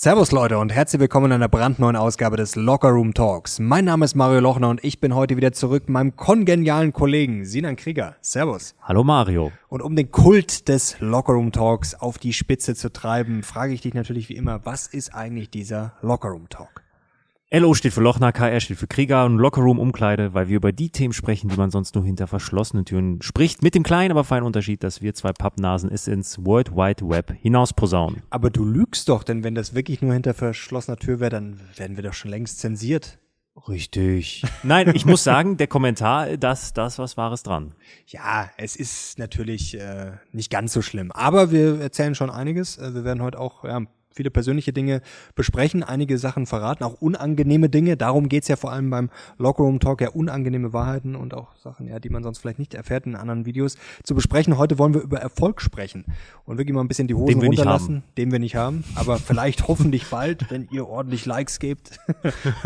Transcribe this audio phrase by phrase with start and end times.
[0.00, 3.58] Servus Leute und herzlich willkommen in einer brandneuen Ausgabe des Locker Room Talks.
[3.58, 7.44] Mein Name ist Mario Lochner und ich bin heute wieder zurück mit meinem kongenialen Kollegen
[7.44, 8.14] Sinan Krieger.
[8.20, 8.76] Servus.
[8.80, 9.50] Hallo Mario.
[9.66, 13.80] Und um den Kult des Locker Room Talks auf die Spitze zu treiben, frage ich
[13.80, 16.84] dich natürlich wie immer, was ist eigentlich dieser Locker Room Talk?
[17.50, 20.90] LO steht für Lochner, KR steht für Krieger und Lockerroom Umkleide, weil wir über die
[20.90, 24.44] Themen sprechen, die man sonst nur hinter verschlossenen Türen spricht, mit dem kleinen, aber feinen
[24.44, 28.22] Unterschied, dass wir zwei Pappnasen es ins World Wide Web hinaus posaunen.
[28.28, 31.96] Aber du lügst doch, denn wenn das wirklich nur hinter verschlossener Tür wäre, dann werden
[31.96, 33.18] wir doch schon längst zensiert.
[33.66, 34.44] Richtig.
[34.62, 37.74] Nein, ich muss sagen, der Kommentar, das, das was Wahres dran.
[38.08, 41.12] Ja, es ist natürlich äh, nicht ganz so schlimm.
[41.12, 42.76] Aber wir erzählen schon einiges.
[42.76, 43.86] Äh, wir werden heute auch ja,
[44.18, 45.00] viele persönliche Dinge
[45.36, 47.96] besprechen, einige Sachen verraten, auch unangenehme Dinge.
[47.96, 52.00] Darum geht's ja vor allem beim Lockerroom Talk, ja unangenehme Wahrheiten und auch Sachen, ja,
[52.00, 54.58] die man sonst vielleicht nicht erfährt in anderen Videos zu besprechen.
[54.58, 56.04] Heute wollen wir über Erfolg sprechen
[56.46, 60.06] und wirklich mal ein bisschen die Hosen runterlassen, den wir nicht haben, aber vielleicht hoffentlich
[60.06, 62.00] bald, wenn ihr ordentlich Likes gebt.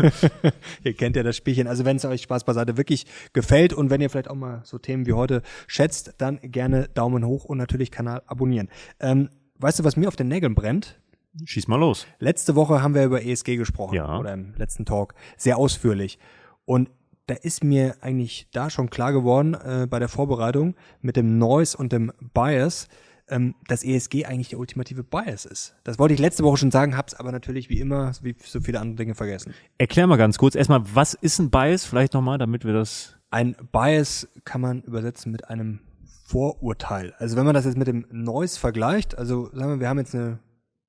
[0.83, 1.67] ihr kennt ja das Spielchen.
[1.67, 4.79] Also wenn es euch Spaß beiseite wirklich gefällt und wenn ihr vielleicht auch mal so
[4.79, 8.69] Themen wie heute schätzt, dann gerne Daumen hoch und natürlich Kanal abonnieren.
[8.99, 10.97] Ähm, weißt du, was mir auf den Nägeln brennt?
[11.45, 12.05] Schieß mal los.
[12.19, 13.95] Letzte Woche haben wir über ESG gesprochen.
[13.95, 14.17] Ja.
[14.17, 15.15] Oder im letzten Talk.
[15.37, 16.19] Sehr ausführlich.
[16.65, 16.89] Und
[17.27, 21.77] da ist mir eigentlich da schon klar geworden, äh, bei der Vorbereitung mit dem Noise
[21.77, 22.87] und dem Bias,
[23.29, 25.75] ähm, dass ESG eigentlich der ultimative Bias ist.
[25.83, 28.79] Das wollte ich letzte Woche schon sagen, hab's aber natürlich wie immer, wie so viele
[28.79, 29.53] andere Dinge vergessen.
[29.77, 31.85] Erklär mal ganz kurz erstmal, was ist ein Bias?
[31.85, 33.17] Vielleicht nochmal, damit wir das.
[33.31, 35.79] Ein Bias kann man übersetzen mit einem
[36.25, 37.13] Vorurteil.
[37.17, 40.13] Also wenn man das jetzt mit dem Noise vergleicht, also sagen wir, wir haben jetzt
[40.13, 40.39] eine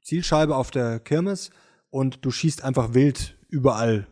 [0.04, 1.50] Zielscheibe auf der Kirmes
[1.90, 4.06] und du schießt einfach wild überall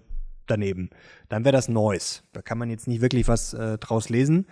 [0.47, 0.91] daneben.
[1.29, 2.23] Dann wäre das Noise.
[2.33, 4.47] Da kann man jetzt nicht wirklich was äh, draus lesen.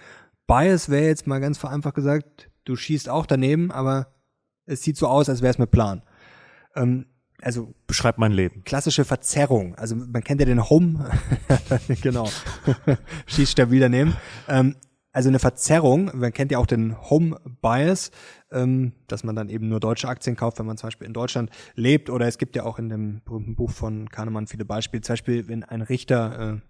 [0.47, 4.14] Bias wäre jetzt mal ganz vereinfacht gesagt, du schießt auch daneben, aber
[4.66, 6.02] es sieht so aus, als wäre es mit Plan.
[6.77, 7.06] Ähm,
[7.41, 8.64] also beschreibt mein Leben.
[8.64, 9.75] Klassische Verzerrung.
[9.77, 11.10] Also man kennt ja den Home,
[12.02, 12.28] genau,
[13.27, 14.14] schießt stabil daneben.
[14.47, 14.77] Ähm,
[15.12, 18.10] also eine Verzerrung, man kennt ja auch den Home Bias,
[18.53, 21.50] ähm, dass man dann eben nur deutsche Aktien kauft, wenn man zum Beispiel in Deutschland
[21.75, 22.10] lebt.
[22.10, 25.00] Oder es gibt ja auch in dem berühmten Buch von Kahnemann viele Beispiele.
[25.00, 26.60] Zum Beispiel, wenn ein Richter äh,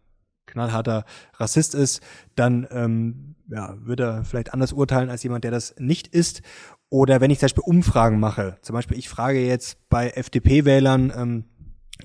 [0.46, 2.02] knallharter Rassist ist,
[2.34, 6.42] dann ähm, ja, wird er vielleicht anders urteilen als jemand, der das nicht ist.
[6.88, 11.44] Oder wenn ich zum Beispiel Umfragen mache, zum Beispiel ich frage jetzt bei FDP-Wählern, ähm,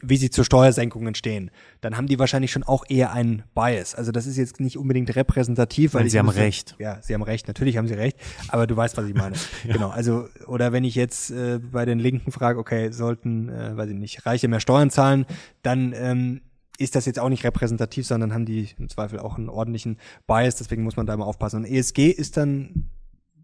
[0.01, 1.51] wie sie zur Steuersenkungen stehen,
[1.81, 3.95] dann haben die wahrscheinlich schon auch eher einen Bias.
[3.95, 6.75] Also das ist jetzt nicht unbedingt repräsentativ, weil sie haben recht.
[6.79, 7.47] Ja, sie haben recht.
[7.47, 8.17] Natürlich haben sie recht,
[8.49, 9.35] aber du weißt, was ich meine.
[9.65, 9.73] ja.
[9.73, 9.89] Genau.
[9.89, 13.95] Also oder wenn ich jetzt äh, bei den Linken frage, okay, sollten, äh, weiß ich
[13.95, 15.25] nicht, Reiche mehr Steuern zahlen,
[15.61, 16.41] dann ähm,
[16.77, 19.97] ist das jetzt auch nicht repräsentativ, sondern haben die im Zweifel auch einen ordentlichen
[20.27, 20.55] Bias.
[20.55, 21.57] Deswegen muss man da immer aufpassen.
[21.57, 22.89] Und ESG ist dann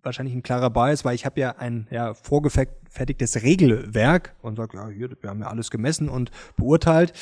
[0.03, 4.87] wahrscheinlich ein klarer Bias, weil ich habe ja ein ja, vorgefertigtes Regelwerk und sage, ja,
[4.87, 7.13] hier, wir haben ja alles gemessen und beurteilt.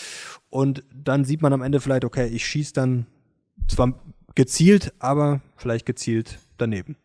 [0.49, 3.05] Und dann sieht man am Ende vielleicht, okay, ich schieße dann
[3.67, 3.93] zwar
[4.35, 6.95] gezielt, aber vielleicht gezielt daneben.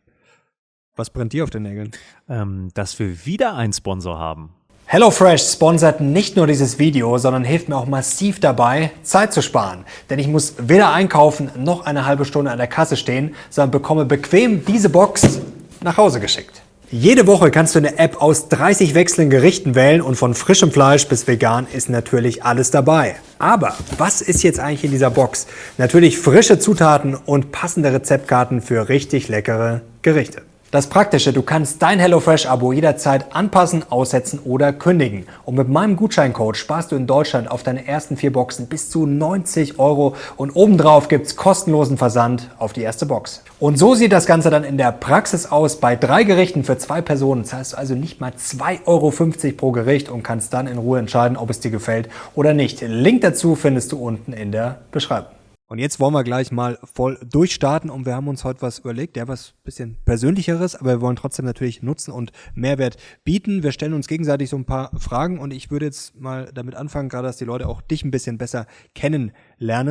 [0.96, 1.90] Was brennt dir auf den Nägeln?
[2.28, 4.54] Ähm, dass wir wieder einen Sponsor haben.
[4.86, 9.84] HelloFresh sponsert nicht nur dieses Video, sondern hilft mir auch massiv dabei, Zeit zu sparen.
[10.10, 14.04] Denn ich muss weder einkaufen noch eine halbe Stunde an der Kasse stehen, sondern bekomme
[14.04, 15.40] bequem diese Box
[15.84, 16.62] nach Hause geschickt.
[16.90, 21.08] Jede Woche kannst du eine App aus 30 wechselnden Gerichten wählen und von frischem Fleisch
[21.08, 23.16] bis vegan ist natürlich alles dabei.
[23.38, 25.46] Aber was ist jetzt eigentlich in dieser Box?
[25.78, 30.42] Natürlich frische Zutaten und passende Rezeptkarten für richtig leckere Gerichte.
[30.74, 35.24] Das Praktische, du kannst dein HelloFresh-Abo jederzeit anpassen, aussetzen oder kündigen.
[35.44, 39.06] Und mit meinem Gutscheincode sparst du in Deutschland auf deine ersten vier Boxen bis zu
[39.06, 43.44] 90 Euro und obendrauf gibt's kostenlosen Versand auf die erste Box.
[43.60, 45.78] Und so sieht das Ganze dann in der Praxis aus.
[45.78, 49.12] Bei drei Gerichten für zwei Personen zahlst du also nicht mal 2,50 Euro
[49.56, 52.80] pro Gericht und kannst dann in Ruhe entscheiden, ob es dir gefällt oder nicht.
[52.80, 55.30] Link dazu findest du unten in der Beschreibung.
[55.66, 59.16] Und jetzt wollen wir gleich mal voll durchstarten und wir haben uns heute was überlegt,
[59.16, 63.62] ja, was bisschen persönlicheres, aber wir wollen trotzdem natürlich Nutzen und Mehrwert bieten.
[63.62, 67.08] Wir stellen uns gegenseitig so ein paar Fragen und ich würde jetzt mal damit anfangen,
[67.08, 69.32] gerade dass die Leute auch dich ein bisschen besser kennenlernen.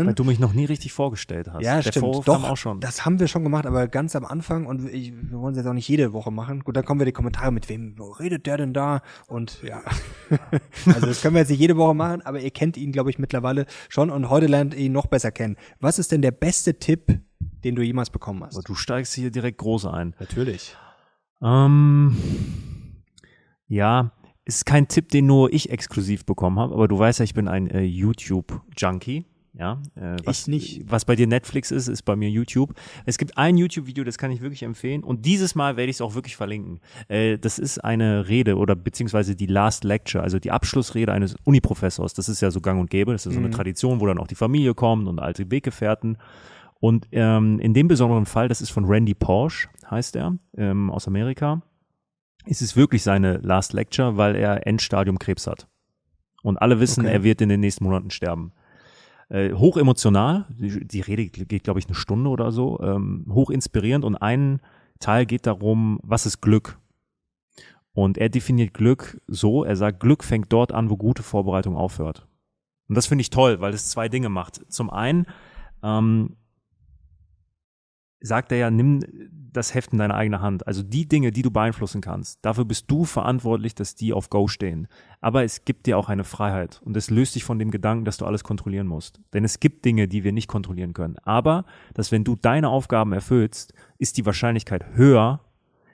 [0.05, 1.63] Weil du mich noch nie richtig vorgestellt hast.
[1.63, 2.05] Ja, Der stimmt.
[2.05, 2.79] Vorwurf Doch, auch schon.
[2.79, 5.67] das haben wir schon gemacht, aber ganz am Anfang und ich, wir wollen es jetzt
[5.67, 6.63] auch nicht jede Woche machen.
[6.63, 9.01] Gut, dann kommen wir die Kommentare, mit wem redet der denn da?
[9.27, 9.81] Und ja,
[10.85, 13.19] also das können wir jetzt nicht jede Woche machen, aber ihr kennt ihn, glaube ich,
[13.19, 15.57] mittlerweile schon und heute lernt ihr ihn noch besser kennen.
[15.79, 17.19] Was ist denn der beste Tipp,
[17.63, 18.55] den du jemals bekommen hast?
[18.55, 20.15] Aber du steigst hier direkt groß ein.
[20.19, 20.75] Natürlich.
[21.41, 22.15] Ähm,
[23.67, 24.11] ja,
[24.45, 27.47] ist kein Tipp, den nur ich exklusiv bekommen habe, aber du weißt ja, ich bin
[27.47, 29.25] ein äh, YouTube-Junkie.
[29.55, 30.81] Ja, äh, was, ich nicht.
[30.87, 32.73] Was bei dir Netflix ist, ist bei mir YouTube.
[33.05, 35.03] Es gibt ein YouTube-Video, das kann ich wirklich empfehlen.
[35.03, 36.79] Und dieses Mal werde ich es auch wirklich verlinken.
[37.07, 42.15] Äh, das ist eine Rede oder beziehungsweise die Last Lecture, also die Abschlussrede eines Uniprofessors.
[42.15, 43.11] Das ist ja so gang und gäbe.
[43.11, 43.53] Das ist so eine mhm.
[43.53, 46.17] Tradition, wo dann auch die Familie kommt und alte Weggefährten.
[46.79, 51.07] Und ähm, in dem besonderen Fall, das ist von Randy Porsche, heißt er, ähm, aus
[51.07, 51.61] Amerika,
[52.45, 55.67] ist es wirklich seine Last Lecture, weil er Endstadium Krebs hat.
[56.41, 57.13] Und alle wissen, okay.
[57.13, 58.51] er wird in den nächsten Monaten sterben.
[59.33, 63.49] Äh, hoch emotional, die, die Rede geht, glaube ich, eine Stunde oder so, ähm, hoch
[63.49, 64.61] inspirierend und ein
[64.99, 66.77] Teil geht darum, was ist Glück?
[67.93, 72.27] Und er definiert Glück so, er sagt, Glück fängt dort an, wo gute Vorbereitung aufhört.
[72.87, 74.71] Und das finde ich toll, weil es zwei Dinge macht.
[74.71, 75.25] Zum einen
[75.81, 76.35] ähm,
[78.23, 79.01] sagt er ja, nimm
[79.53, 80.65] das Heft in deine eigene Hand.
[80.65, 84.47] Also die Dinge, die du beeinflussen kannst, dafür bist du verantwortlich, dass die auf Go
[84.47, 84.87] stehen.
[85.21, 88.17] Aber es gibt dir auch eine Freiheit und es löst dich von dem Gedanken, dass
[88.17, 89.21] du alles kontrollieren musst.
[89.33, 91.17] Denn es gibt Dinge, die wir nicht kontrollieren können.
[91.23, 95.41] Aber, dass wenn du deine Aufgaben erfüllst, ist die Wahrscheinlichkeit höher,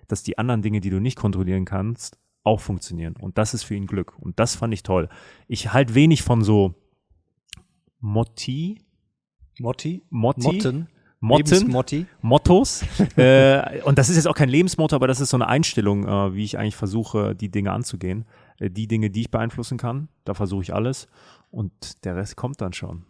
[0.08, 3.16] dass die anderen Dinge, die du nicht kontrollieren kannst, auch funktionieren.
[3.20, 4.18] Und das ist für ihn Glück.
[4.20, 5.10] Und das fand ich toll.
[5.48, 6.76] Ich halte wenig von so
[8.00, 8.80] Motti.
[9.60, 10.04] Motti?
[10.10, 10.42] Motti.
[10.42, 10.88] Motten.
[11.21, 11.75] Motten,
[12.21, 12.83] Mottos.
[13.18, 16.33] äh, und das ist jetzt auch kein Lebensmotto, aber das ist so eine Einstellung, äh,
[16.33, 18.25] wie ich eigentlich versuche, die Dinge anzugehen.
[18.60, 21.07] Äh, die Dinge, die ich beeinflussen kann, da versuche ich alles.
[21.51, 23.06] Und der Rest kommt dann schon.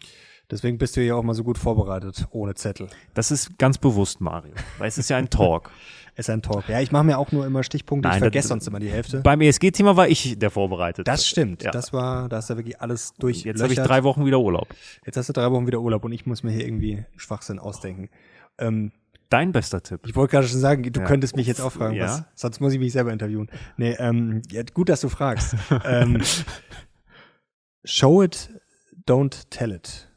[0.49, 2.89] Deswegen bist du ja auch mal so gut vorbereitet, ohne Zettel.
[3.13, 4.53] Das ist ganz bewusst, Mario.
[4.79, 5.69] Weil es ist ja ein Talk.
[6.19, 6.67] es ist ein Talk.
[6.67, 8.09] Ja, ich mache mir auch nur immer Stichpunkte.
[8.09, 9.21] Nein, ich vergesse sonst immer die Hälfte.
[9.21, 11.07] Beim ESG-Thema war ich der vorbereitet.
[11.07, 11.63] Das stimmt.
[11.63, 11.71] Ja.
[11.71, 13.43] Das war, da hast du wirklich alles durch.
[13.43, 14.67] Jetzt habe ich drei Wochen wieder Urlaub.
[15.05, 18.09] Jetzt hast du drei Wochen wieder Urlaub und ich muss mir hier irgendwie Schwachsinn ausdenken.
[18.57, 18.91] Ähm,
[19.29, 20.01] Dein bester Tipp.
[20.07, 21.05] Ich wollte gerade schon sagen, du ja.
[21.05, 22.05] könntest mich jetzt auch fragen, ja?
[22.05, 23.49] was, sonst muss ich mich selber interviewen.
[23.77, 25.55] Nee, ähm, ja, gut, dass du fragst.
[25.85, 26.21] ähm,
[27.85, 28.49] show it,
[29.07, 30.08] don't tell it.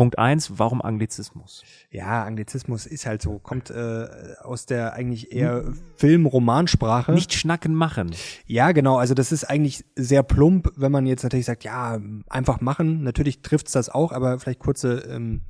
[0.00, 1.62] Punkt eins, warum Anglizismus?
[1.90, 4.08] Ja, Anglizismus ist halt so, kommt äh,
[4.42, 7.12] aus der eigentlich eher Film-Romansprache.
[7.12, 8.10] Nicht schnacken machen.
[8.46, 8.96] Ja, genau.
[8.96, 12.00] Also das ist eigentlich sehr plump, wenn man jetzt natürlich sagt, ja,
[12.30, 13.02] einfach machen.
[13.02, 15.42] Natürlich trifft's das auch, aber vielleicht kurze ähm,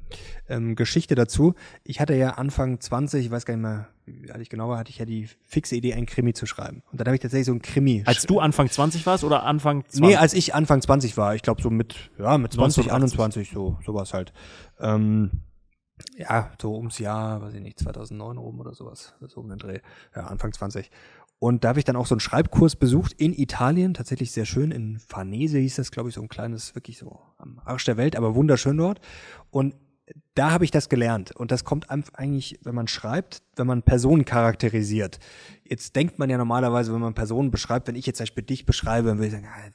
[0.51, 1.55] ähm, Geschichte dazu.
[1.85, 4.79] Ich hatte ja Anfang 20, ich weiß gar nicht mehr, wie alt ich genau war,
[4.79, 6.83] hatte ich ja die fixe Idee, ein Krimi zu schreiben.
[6.91, 8.03] Und dann habe ich tatsächlich so ein Krimi.
[8.07, 10.01] Als du Anfang 20 warst oder Anfang 20?
[10.01, 11.35] Nee, als ich Anfang 20 war.
[11.35, 14.33] Ich glaube so mit, ja, mit 20, 21, so, sowas halt.
[14.79, 15.31] Ähm,
[16.17, 19.81] ja, so ums Jahr, weiß ich nicht, 2009 rum oder sowas, so um den Dreh,
[20.15, 20.91] ja, Anfang 20.
[21.39, 24.71] Und da habe ich dann auch so einen Schreibkurs besucht in Italien, tatsächlich sehr schön,
[24.71, 28.15] in Farnese hieß das, glaube ich, so ein kleines, wirklich so am Arsch der Welt,
[28.15, 29.01] aber wunderschön dort.
[29.51, 29.75] Und
[30.35, 31.33] da habe ich das gelernt.
[31.33, 35.19] Und das kommt eigentlich, wenn man schreibt, wenn man Personen charakterisiert.
[35.65, 38.67] Jetzt denkt man ja normalerweise, wenn man Personen beschreibt, wenn ich jetzt zum Beispiel dich
[38.67, 39.71] beschreibe, dann würde ich sagen, ah,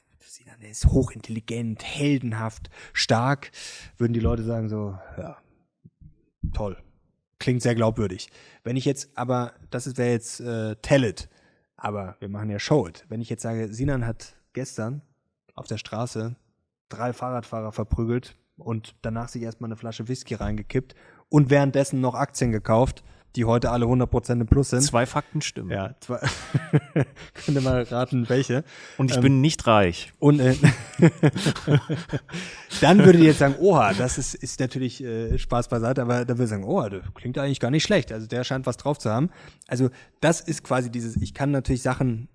[0.62, 3.50] der ist hochintelligent, heldenhaft, stark,
[3.98, 5.36] würden die Leute sagen so, ja,
[6.52, 6.76] toll.
[7.38, 8.30] Klingt sehr glaubwürdig.
[8.64, 11.28] Wenn ich jetzt, aber das wäre jetzt äh, Tell it,
[11.76, 13.04] aber wir machen ja Show it.
[13.08, 15.02] Wenn ich jetzt sage, Sinan hat gestern
[15.54, 16.34] auf der Straße
[16.88, 20.94] drei Fahrradfahrer verprügelt und danach sich erstmal eine Flasche Whisky reingekippt
[21.28, 23.02] und währenddessen noch Aktien gekauft,
[23.36, 24.80] die heute alle 100% im Plus sind.
[24.82, 25.70] Zwei Fakten stimmen.
[25.70, 26.18] Ja, zwei.
[27.44, 28.64] Könnt ihr mal raten, welche.
[28.96, 30.12] Und ich ähm, bin nicht reich.
[30.18, 30.56] Und äh,
[32.80, 36.34] dann würdet ihr jetzt sagen, oha, das ist, ist natürlich äh, Spaß beiseite, aber da
[36.34, 38.10] würde ich sagen, oha, das klingt eigentlich gar nicht schlecht.
[38.10, 39.28] Also der scheint was drauf zu haben.
[39.68, 42.28] Also das ist quasi dieses, ich kann natürlich Sachen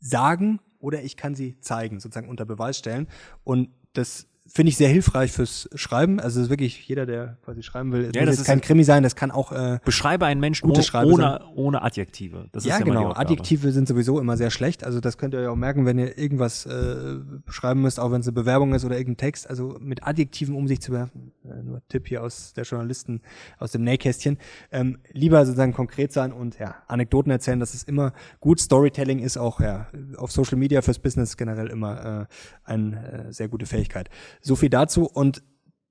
[0.00, 3.08] sagen oder ich kann sie zeigen, sozusagen unter Beweis stellen.
[3.42, 6.20] Und das finde ich sehr hilfreich fürs Schreiben.
[6.20, 9.16] Also ist wirklich jeder, der quasi schreiben will, ja, das muss kein Krimi sein, das
[9.16, 11.40] kann auch äh, beschreibe einen Menschen ohne sein.
[11.54, 12.48] ohne Adjektive.
[12.52, 13.12] Das ja, ist ja genau.
[13.12, 14.84] Adjektive sind sowieso immer sehr schlecht.
[14.84, 17.16] Also das könnt ihr ja auch merken, wenn ihr irgendwas äh,
[17.48, 19.48] schreiben müsst, auch wenn es eine Bewerbung ist oder irgendein Text.
[19.48, 21.32] Also mit Adjektiven um sich zu werfen.
[21.44, 23.22] Äh, nur Tipp hier aus der Journalisten
[23.58, 24.36] aus dem Nähkästchen.
[24.70, 27.58] Ähm, lieber sozusagen konkret sein und ja Anekdoten erzählen.
[27.58, 28.60] Das ist immer gut.
[28.60, 29.86] Storytelling ist auch ja
[30.18, 34.10] auf Social Media fürs Business generell immer äh, eine äh, sehr gute Fähigkeit.
[34.42, 35.42] So viel dazu und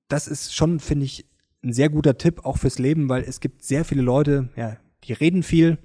[0.08, 1.26] das ist schon, finde ich,
[1.64, 5.12] ein sehr guter Tipp auch fürs Leben, weil es gibt sehr viele Leute, ja, die
[5.12, 5.78] reden viel.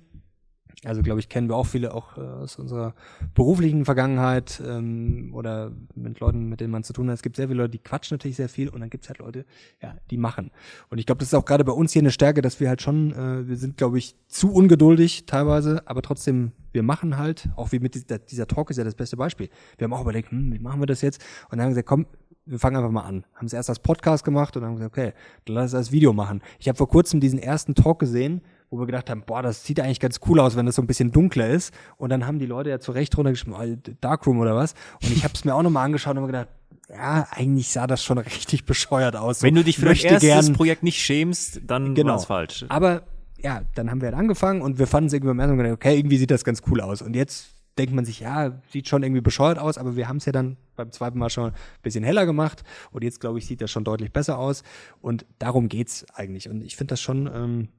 [0.84, 2.94] Also glaube ich, kennen wir auch viele auch äh, aus unserer
[3.34, 7.16] beruflichen Vergangenheit ähm, oder mit Leuten, mit denen man zu tun hat.
[7.16, 9.18] Es gibt sehr viele Leute, die quatschen natürlich sehr viel und dann gibt es halt
[9.18, 9.46] Leute,
[9.82, 10.52] ja, die machen.
[10.90, 12.84] Und ich glaube, das ist auch gerade bei uns hier eine Stärke, dass wir halt
[12.84, 17.72] schon, äh, wir sind, glaube ich, zu ungeduldig teilweise, aber trotzdem, wir machen halt, auch
[17.72, 19.50] wie mit dieser, dieser Talk ist ja das beste Beispiel.
[19.80, 21.24] Wir haben auch überlegt, hm, wie machen wir das jetzt?
[21.50, 22.06] Und dann haben wir gesagt, komm,
[22.48, 23.26] wir fangen einfach mal an.
[23.36, 25.14] Haben es erst als Podcast gemacht und dann haben gesagt, okay,
[25.46, 26.42] dann lass es als Video machen.
[26.60, 29.80] Ich habe vor kurzem diesen ersten Talk gesehen, wo wir gedacht haben, boah, das sieht
[29.80, 31.74] eigentlich ganz cool aus, wenn das so ein bisschen dunkler ist.
[31.98, 34.74] Und dann haben die Leute ja zu Recht runtergeschrieben, oh, Darkroom oder was.
[35.04, 36.50] Und ich habe es mir auch nochmal angeschaut und mir gedacht,
[36.90, 39.44] ja, eigentlich sah das schon richtig bescheuert aus.
[39.44, 42.14] Wenn du dich für dein erstes Projekt nicht schämst, dann Genau.
[42.14, 42.66] war's falsch.
[42.70, 43.04] Aber
[43.40, 45.98] ja, dann haben wir halt angefangen und wir fanden es irgendwie beim ersten Mal, okay,
[45.98, 47.02] irgendwie sieht das ganz cool aus.
[47.02, 50.26] Und jetzt denkt man sich, ja, sieht schon irgendwie bescheuert aus, aber wir haben es
[50.26, 53.62] ja dann beim zweiten Mal schon ein bisschen heller gemacht und jetzt, glaube ich, sieht
[53.62, 54.64] das schon deutlich besser aus.
[55.02, 56.50] Und darum geht's eigentlich.
[56.50, 57.70] Und ich finde das schon, ähm,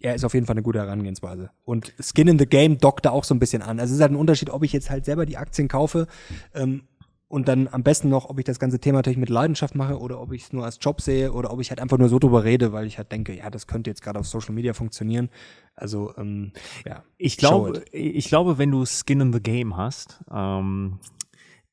[0.00, 1.50] er ist auf jeden Fall eine gute Herangehensweise.
[1.64, 3.80] Und Skin in the Game dockt da auch so ein bisschen an.
[3.80, 6.06] Also es ist halt ein Unterschied, ob ich jetzt halt selber die Aktien kaufe
[6.54, 6.82] ähm,
[7.28, 10.20] und dann am besten noch, ob ich das ganze Thema natürlich mit Leidenschaft mache oder
[10.20, 12.44] ob ich es nur als Job sehe oder ob ich halt einfach nur so drüber
[12.44, 15.28] rede, weil ich halt denke, ja, das könnte jetzt gerade auf Social Media funktionieren.
[15.74, 16.52] Also ähm,
[16.84, 17.02] ja.
[17.18, 21.00] Ich glaube, ich glaube, wenn du Skin in the Game hast, ähm,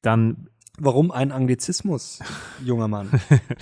[0.01, 2.19] dann Warum ein Anglizismus,
[2.63, 3.11] junger Mann?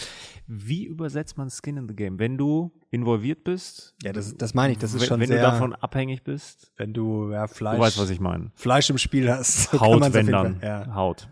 [0.48, 2.19] wie übersetzt man Skin in the Game?
[2.19, 4.79] Wenn du involviert bist, ja, das, das meine ich.
[4.79, 7.81] Das ist wenn, schon wenn sehr, du davon abhängig bist, wenn du ja, Fleisch, du
[7.81, 8.51] weißt, was ich meine.
[8.55, 9.63] Fleisch im Spiel hast.
[9.71, 10.62] so Haut, wenn dann.
[10.63, 10.95] Ja.
[10.95, 11.27] Haut.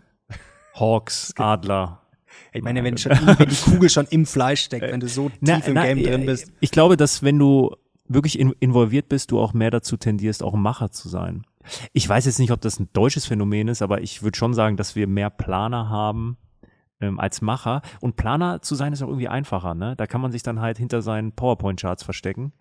[0.74, 2.00] Hawks, Adler.
[2.52, 5.68] Ich meine, wenn, schon, wenn die Kugel schon im Fleisch steckt, wenn du so tief
[5.68, 6.52] im Game drin bist.
[6.60, 7.74] Ich glaube, dass wenn du
[8.08, 11.44] wirklich in, involviert bist, du auch mehr dazu tendierst, auch ein Macher zu sein.
[11.92, 14.76] Ich weiß jetzt nicht, ob das ein deutsches Phänomen ist, aber ich würde schon sagen,
[14.76, 16.36] dass wir mehr Planer haben
[17.00, 17.82] ähm, als Macher.
[18.00, 19.74] Und Planer zu sein ist auch irgendwie einfacher.
[19.74, 19.94] Ne?
[19.96, 22.52] Da kann man sich dann halt hinter seinen PowerPoint-Charts verstecken.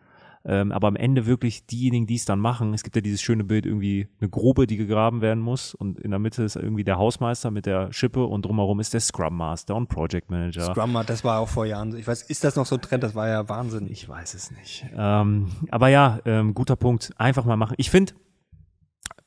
[0.46, 3.44] Ähm, aber am Ende wirklich diejenigen, die es dann machen, es gibt ja dieses schöne
[3.44, 6.98] Bild, irgendwie eine Grube, die gegraben werden muss und in der Mitte ist irgendwie der
[6.98, 10.74] Hausmeister mit der Schippe und drumherum ist der Scrum Master und Project Manager.
[10.74, 11.92] Scrum, das war auch vor Jahren.
[11.92, 11.98] so.
[11.98, 13.04] Ich weiß, ist das noch so ein Trend?
[13.04, 13.88] Das war ja Wahnsinn.
[13.92, 14.86] Ich weiß es nicht.
[14.96, 17.12] Ähm, aber ja, ähm, guter Punkt.
[17.18, 17.76] Einfach mal machen.
[17.78, 18.14] Ich finde,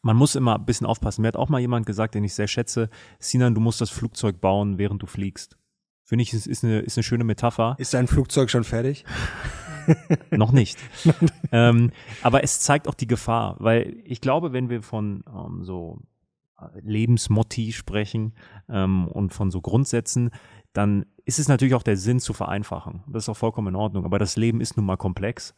[0.00, 1.22] man muss immer ein bisschen aufpassen.
[1.22, 2.88] Mir hat auch mal jemand gesagt, den ich sehr schätze,
[3.18, 5.56] Sinan, du musst das Flugzeug bauen, während du fliegst.
[6.04, 7.76] Finde ich, es ist eine, ist eine schöne Metapher.
[7.78, 9.04] Ist dein Flugzeug schon fertig?
[10.30, 10.78] Noch nicht.
[11.52, 11.90] ähm,
[12.22, 16.00] aber es zeigt auch die Gefahr, weil ich glaube, wenn wir von ähm, so
[16.60, 18.34] äh, Lebensmotti sprechen
[18.68, 20.30] ähm, und von so Grundsätzen,
[20.72, 23.02] dann ist es natürlich auch der Sinn zu vereinfachen.
[23.06, 24.04] Das ist auch vollkommen in Ordnung.
[24.04, 25.54] Aber das Leben ist nun mal komplex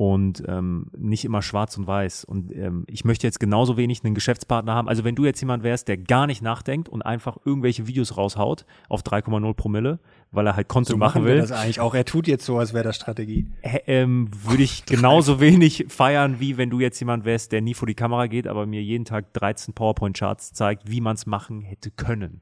[0.00, 2.22] und ähm, nicht immer schwarz und weiß.
[2.22, 4.88] Und ähm, ich möchte jetzt genauso wenig einen Geschäftspartner haben.
[4.88, 8.64] Also wenn du jetzt jemand wärst, der gar nicht nachdenkt und einfach irgendwelche Videos raushaut
[8.88, 9.98] auf 3,0 Promille,
[10.30, 11.96] weil er halt Content machen wir will, das eigentlich auch.
[11.96, 13.48] Er tut jetzt so, als wäre das Strategie.
[13.62, 17.74] Hä- ähm, würde ich genauso wenig feiern, wie wenn du jetzt jemand wärst, der nie
[17.74, 21.60] vor die Kamera geht, aber mir jeden Tag 13 PowerPoint-Charts zeigt, wie man es machen
[21.62, 22.40] hätte können.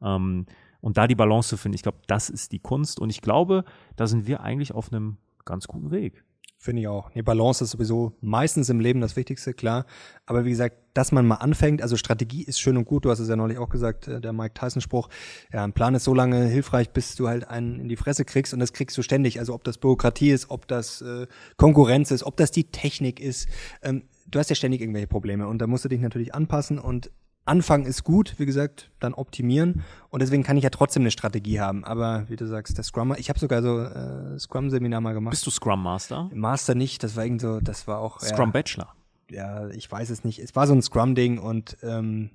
[0.00, 0.46] Ähm,
[0.80, 2.98] und da die Balance zu finden, ich glaube, das ist die Kunst.
[2.98, 3.66] Und ich glaube,
[3.96, 6.24] da sind wir eigentlich auf einem ganz guten Weg.
[6.60, 7.14] Finde ich auch.
[7.14, 9.86] Nee, Balance ist sowieso meistens im Leben das Wichtigste, klar.
[10.26, 13.20] Aber wie gesagt, dass man mal anfängt, also Strategie ist schön und gut, du hast
[13.20, 15.08] es ja neulich auch gesagt, äh, der Mike Tyson-Spruch,
[15.52, 18.52] ja, ein Plan ist so lange hilfreich, bis du halt einen in die Fresse kriegst
[18.54, 19.38] und das kriegst du ständig.
[19.38, 23.48] Also ob das Bürokratie ist, ob das äh, Konkurrenz ist, ob das die Technik ist.
[23.80, 27.12] Ähm, du hast ja ständig irgendwelche Probleme und da musst du dich natürlich anpassen und
[27.48, 31.60] Anfangen ist gut, wie gesagt, dann optimieren und deswegen kann ich ja trotzdem eine Strategie
[31.60, 31.84] haben.
[31.84, 35.32] Aber wie du sagst, der Scrum, ich habe sogar so äh, Scrum-Seminar mal gemacht.
[35.32, 36.30] Bist du Scrum Master?
[36.32, 38.86] Master nicht, das war irgend so, das war auch Scrum Bachelor.
[38.86, 38.96] ja,
[39.30, 40.38] ja, ich weiß es nicht.
[40.38, 42.30] Es war so ein Scrum-Ding und ähm,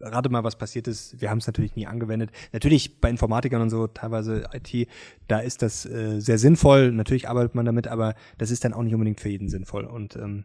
[0.00, 1.20] rate mal, was passiert ist.
[1.20, 2.30] Wir haben es natürlich nie angewendet.
[2.52, 4.88] Natürlich bei Informatikern und so, teilweise IT,
[5.28, 6.92] da ist das äh, sehr sinnvoll.
[6.92, 9.84] Natürlich arbeitet man damit, aber das ist dann auch nicht unbedingt für jeden sinnvoll.
[9.84, 10.44] Und ähm,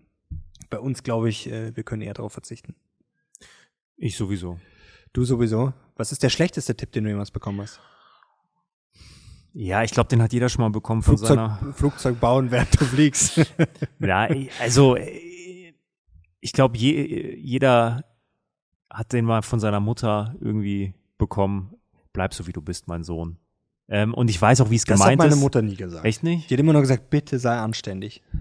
[0.69, 2.75] bei uns glaube ich, äh, wir können eher darauf verzichten.
[3.97, 4.59] Ich sowieso.
[5.13, 5.73] Du sowieso.
[5.95, 7.79] Was ist der schlechteste Tipp, den du jemals bekommen hast?
[9.53, 12.79] Ja, ich glaube, den hat jeder schon mal bekommen von Flugzeug, seiner Flugzeug bauen, während
[12.79, 13.41] du fliegst.
[13.99, 14.27] Ja,
[14.61, 15.73] also äh,
[16.39, 18.05] ich glaube, je, jeder
[18.89, 21.73] hat den mal von seiner Mutter irgendwie bekommen.
[22.13, 23.37] Bleib so wie du bist, mein Sohn.
[23.89, 25.39] Ähm, und ich weiß auch, wie es Das hat gemeint meine ist.
[25.39, 26.05] Mutter nie gesagt.
[26.05, 26.49] Echt nicht?
[26.49, 28.21] Die hat immer nur gesagt, bitte sei anständig.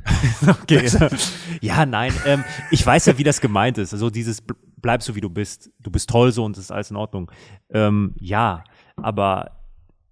[0.47, 0.91] Okay.
[1.61, 2.13] ja, nein.
[2.27, 3.93] Ähm, ich weiß ja, wie das gemeint ist.
[3.95, 4.43] Also dieses
[4.77, 5.71] bleib so wie du bist.
[5.81, 7.31] Du bist toll so und das ist alles in Ordnung.
[7.71, 8.65] Ähm, ja,
[8.97, 9.53] aber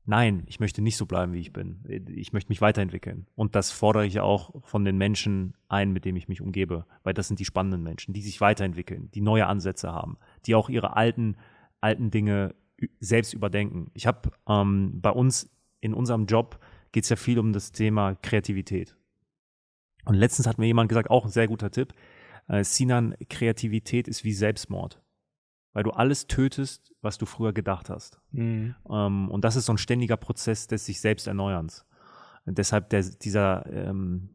[0.06, 1.84] nein, ich möchte nicht so bleiben, wie ich bin.
[2.08, 3.26] Ich möchte mich weiterentwickeln.
[3.34, 6.86] Und das fordere ich auch von den Menschen ein, mit denen ich mich umgebe.
[7.02, 10.68] Weil das sind die spannenden Menschen, die sich weiterentwickeln, die neue Ansätze haben, die auch
[10.68, 11.36] ihre alten,
[11.80, 12.54] alten Dinge
[13.00, 13.90] selbst überdenken.
[13.94, 16.58] Ich habe ähm, bei uns in unserem Job
[16.92, 18.96] geht es ja viel um das Thema Kreativität.
[20.04, 21.94] Und letztens hat mir jemand gesagt, auch ein sehr guter Tipp,
[22.48, 25.00] äh, Sinan, Kreativität ist wie Selbstmord.
[25.72, 28.20] Weil du alles tötest, was du früher gedacht hast.
[28.30, 28.76] Mhm.
[28.88, 31.84] Ähm, und das ist so ein ständiger Prozess des sich selbst Erneuerns.
[32.46, 34.30] Und deshalb der, dieser, ähm,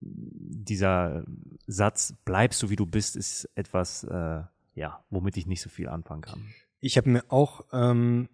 [0.00, 1.24] dieser
[1.66, 4.42] Satz, bleib so wie du bist, ist etwas, äh,
[4.74, 6.44] ja, womit ich nicht so viel anfangen kann.
[6.80, 8.28] Ich habe mir auch ähm,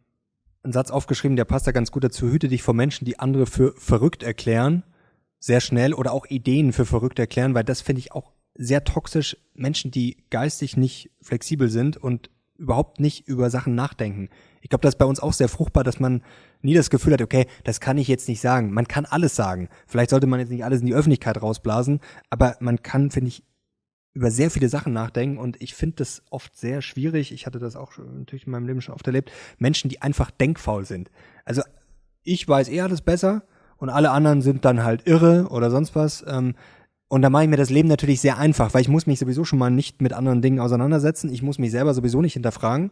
[0.62, 2.30] einen Satz aufgeschrieben, der passt da ganz gut dazu.
[2.30, 4.82] Hüte dich vor Menschen, die andere für verrückt erklären,
[5.38, 9.36] sehr schnell oder auch Ideen für verrückt erklären, weil das finde ich auch sehr toxisch.
[9.54, 14.28] Menschen, die geistig nicht flexibel sind und überhaupt nicht über Sachen nachdenken.
[14.60, 16.22] Ich glaube, das ist bei uns auch sehr fruchtbar, dass man
[16.60, 18.72] nie das Gefühl hat, okay, das kann ich jetzt nicht sagen.
[18.72, 19.68] Man kann alles sagen.
[19.86, 22.00] Vielleicht sollte man jetzt nicht alles in die Öffentlichkeit rausblasen,
[22.30, 23.44] aber man kann, finde ich,
[24.12, 27.30] über sehr viele Sachen nachdenken und ich finde das oft sehr schwierig.
[27.30, 29.30] Ich hatte das auch schon, natürlich in meinem Leben schon oft erlebt.
[29.58, 31.08] Menschen, die einfach denkfaul sind.
[31.44, 31.62] Also
[32.24, 33.44] ich weiß eh alles besser
[33.76, 36.24] und alle anderen sind dann halt irre oder sonst was.
[36.26, 36.56] Ähm,
[37.08, 39.44] und da mache ich mir das Leben natürlich sehr einfach, weil ich muss mich sowieso
[39.44, 41.32] schon mal nicht mit anderen Dingen auseinandersetzen.
[41.32, 42.90] Ich muss mich selber sowieso nicht hinterfragen.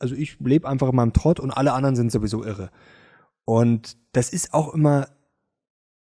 [0.00, 2.70] Also ich lebe einfach in meinem Trott und alle anderen sind sowieso irre.
[3.44, 5.08] Und das ist auch immer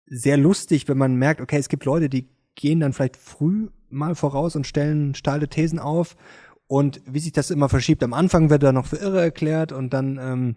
[0.05, 4.15] sehr lustig, wenn man merkt, okay, es gibt Leute, die gehen dann vielleicht früh mal
[4.15, 6.15] voraus und stellen steile Thesen auf.
[6.67, 9.93] Und wie sich das immer verschiebt, am Anfang wird er noch für irre erklärt und
[9.93, 10.55] dann ähm,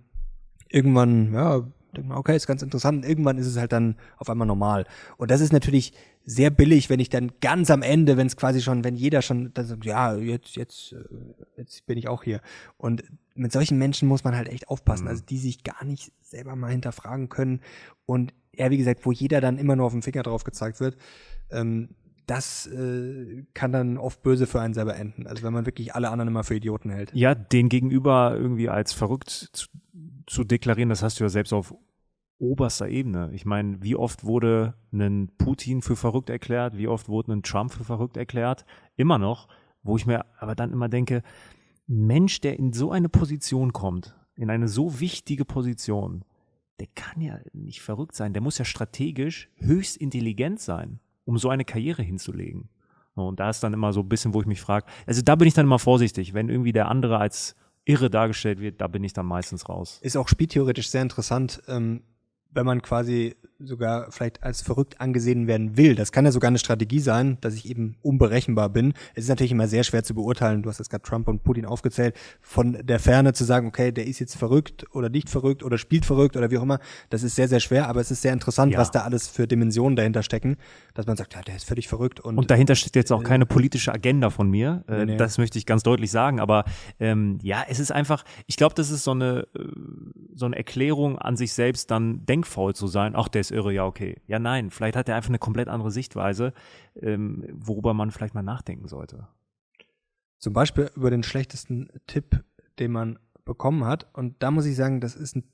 [0.68, 3.04] irgendwann, ja, denkt man, okay, ist ganz interessant.
[3.04, 4.86] Irgendwann ist es halt dann auf einmal normal.
[5.16, 5.92] Und das ist natürlich
[6.24, 9.52] sehr billig, wenn ich dann ganz am Ende, wenn es quasi schon, wenn jeder schon
[9.54, 11.04] dann sagt, ja, jetzt, jetzt, äh,
[11.56, 12.40] jetzt bin ich auch hier.
[12.76, 13.02] Und
[13.34, 15.10] mit solchen Menschen muss man halt echt aufpassen, mhm.
[15.10, 17.60] also die sich gar nicht selber mal hinterfragen können.
[18.06, 20.96] Und ja, wie gesagt, wo jeder dann immer nur auf den Finger drauf gezeigt wird,
[21.50, 21.90] ähm,
[22.26, 25.26] das äh, kann dann oft böse für einen selber enden.
[25.26, 27.10] Also wenn man wirklich alle anderen immer für Idioten hält.
[27.14, 29.68] Ja, den Gegenüber irgendwie als verrückt zu,
[30.26, 31.74] zu deklarieren, das hast du ja selbst auf
[32.38, 33.30] oberster Ebene.
[33.32, 37.72] Ich meine, wie oft wurde ein Putin für verrückt erklärt, wie oft wurde ein Trump
[37.72, 38.64] für verrückt erklärt?
[38.96, 39.48] Immer noch,
[39.82, 41.22] wo ich mir aber dann immer denke,
[41.86, 46.24] Mensch, der in so eine Position kommt, in eine so wichtige Position,
[46.80, 51.48] der kann ja nicht verrückt sein, der muss ja strategisch höchst intelligent sein, um so
[51.48, 52.68] eine Karriere hinzulegen.
[53.14, 55.46] Und da ist dann immer so ein bisschen, wo ich mich frage, also da bin
[55.46, 59.12] ich dann immer vorsichtig, wenn irgendwie der andere als irre dargestellt wird, da bin ich
[59.12, 59.98] dann meistens raus.
[60.02, 61.62] Ist auch spieltheoretisch sehr interessant.
[61.66, 62.02] Ähm,
[62.50, 65.94] wenn man quasi sogar vielleicht als verrückt angesehen werden will.
[65.94, 68.94] Das kann ja sogar eine Strategie sein, dass ich eben unberechenbar bin.
[69.14, 70.62] Es ist natürlich immer sehr schwer zu beurteilen.
[70.62, 72.16] Du hast jetzt gerade Trump und Putin aufgezählt.
[72.40, 76.04] Von der Ferne zu sagen, okay, der ist jetzt verrückt oder nicht verrückt oder spielt
[76.04, 76.78] verrückt oder wie auch immer.
[77.10, 77.88] Das ist sehr, sehr schwer.
[77.88, 78.78] Aber es ist sehr interessant, ja.
[78.78, 80.56] was da alles für Dimensionen dahinter stecken,
[80.94, 82.20] dass man sagt, ja, der ist völlig verrückt.
[82.20, 84.84] Und, und dahinter steht jetzt auch keine politische Agenda von mir.
[84.88, 85.16] Äh, nee, nee.
[85.16, 86.40] Das möchte ich ganz deutlich sagen.
[86.40, 86.64] Aber
[86.98, 89.64] ähm, ja, es ist einfach, ich glaube, das ist so eine, äh,
[90.34, 93.14] so eine Erklärung an sich selbst, dann denkfaul zu sein.
[93.14, 94.20] Ach, der ist irre, ja, okay.
[94.26, 96.52] Ja, nein, vielleicht hat er einfach eine komplett andere Sichtweise,
[97.00, 99.28] ähm, worüber man vielleicht mal nachdenken sollte.
[100.38, 102.42] Zum Beispiel über den schlechtesten Tipp,
[102.78, 104.08] den man bekommen hat.
[104.12, 105.44] Und da muss ich sagen, das ist ein,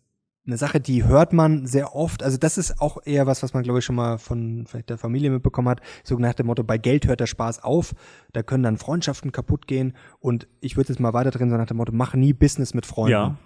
[0.46, 2.22] eine Sache, die hört man sehr oft.
[2.22, 4.96] Also das ist auch eher was, was man, glaube ich, schon mal von vielleicht der
[4.96, 5.82] Familie mitbekommen hat.
[6.04, 7.94] So nach dem Motto, bei Geld hört der Spaß auf.
[8.32, 9.94] Da können dann Freundschaften kaputt gehen.
[10.20, 12.86] Und ich würde jetzt mal weiter drin, so nach dem Motto, mach nie Business mit
[12.86, 13.12] Freunden.
[13.12, 13.36] Ja.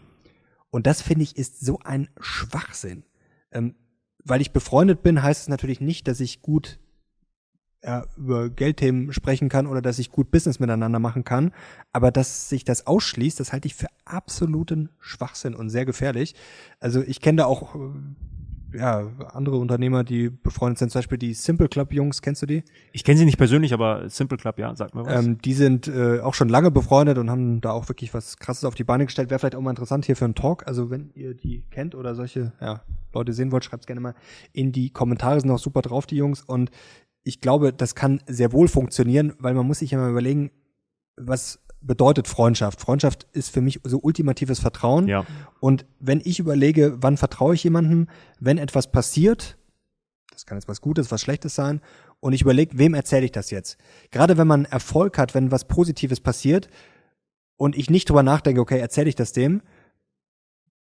[0.71, 3.05] Und das finde ich ist so ein Schwachsinn.
[3.51, 3.75] Ähm,
[4.25, 6.79] weil ich befreundet bin, heißt es natürlich nicht, dass ich gut
[7.85, 11.53] ja, über Geldthemen sprechen kann oder dass ich gut Business miteinander machen kann.
[11.93, 16.35] Aber dass sich das ausschließt, das halte ich für absoluten Schwachsinn und sehr gefährlich.
[16.79, 17.79] Also ich kenne da auch äh,
[18.75, 22.63] ja, andere Unternehmer, die befreundet sind, zum Beispiel die Simple Club Jungs, kennst du die?
[22.93, 25.25] Ich kenne sie nicht persönlich, aber Simple Club, ja, sag mal was.
[25.25, 28.65] Ähm, die sind äh, auch schon lange befreundet und haben da auch wirklich was Krasses
[28.65, 29.31] auf die Beine gestellt.
[29.31, 30.67] Wäre vielleicht auch mal interessant hier für einen Talk.
[30.67, 32.83] Also wenn ihr die kennt oder solche ja,
[33.13, 34.15] Leute sehen wollt, schreibt's gerne mal
[34.53, 36.43] in die Kommentare, sind auch super drauf, die Jungs.
[36.43, 36.71] Und
[37.23, 40.51] ich glaube, das kann sehr wohl funktionieren, weil man muss sich ja mal überlegen,
[41.17, 42.81] was bedeutet Freundschaft?
[42.81, 45.09] Freundschaft ist für mich so ultimatives Vertrauen.
[45.09, 45.25] Ja.
[45.61, 48.09] Und wenn ich überlege, wann vertraue ich jemandem,
[48.41, 49.57] wenn etwas passiert,
[50.33, 51.81] das kann jetzt was Gutes, was Schlechtes sein,
[52.21, 53.77] und ich überlege, wem erzähle ich das jetzt?
[54.11, 56.69] Gerade wenn man Erfolg hat, wenn was Positives passiert
[57.57, 59.63] und ich nicht drüber nachdenke, okay, erzähle ich das dem,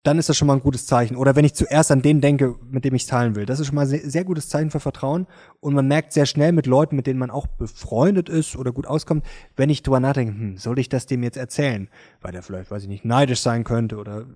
[0.04, 1.16] dann ist das schon mal ein gutes Zeichen.
[1.16, 3.46] Oder wenn ich zuerst an den denke, mit dem ich teilen will.
[3.46, 5.26] Das ist schon mal sehr, sehr gutes Zeichen für Vertrauen.
[5.60, 8.86] Und man merkt sehr schnell mit Leuten, mit denen man auch befreundet ist oder gut
[8.86, 9.24] auskommt,
[9.56, 11.88] wenn ich drüber nachdenke, hm, soll ich das dem jetzt erzählen?
[12.20, 14.26] Weil der vielleicht, weiß ich nicht, neidisch sein könnte oder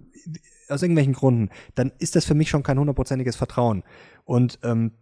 [0.71, 1.51] aus irgendwelchen Gründen.
[1.75, 3.85] Dann ist das für mich schon kein hundertprozentiges Vertrauen.
[4.25, 4.93] Und ähm,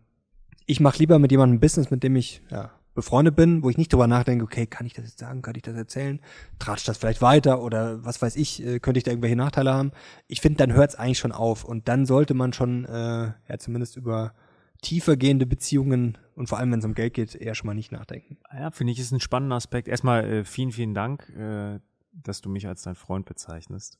[0.67, 3.93] ich mache lieber mit jemandem Business, mit dem ich ja, befreundet bin, wo ich nicht
[3.93, 6.21] drüber nachdenke, okay, kann ich das jetzt sagen, kann ich das erzählen,
[6.59, 9.93] tratscht das vielleicht weiter oder was weiß ich, äh, könnte ich da irgendwelche Nachteile haben.
[10.27, 13.59] Ich finde, dann hört es eigentlich schon auf und dann sollte man schon äh, ja
[13.59, 14.35] zumindest über
[14.83, 17.93] tiefer gehende Beziehungen und vor allem, wenn es um Geld geht, eher schon mal nicht
[17.93, 18.39] nachdenken.
[18.53, 19.89] Ja, finde ich, ist ein spannender Aspekt.
[19.89, 21.79] Erstmal äh, vielen, vielen Dank, äh,
[22.13, 23.99] dass du mich als dein Freund bezeichnest.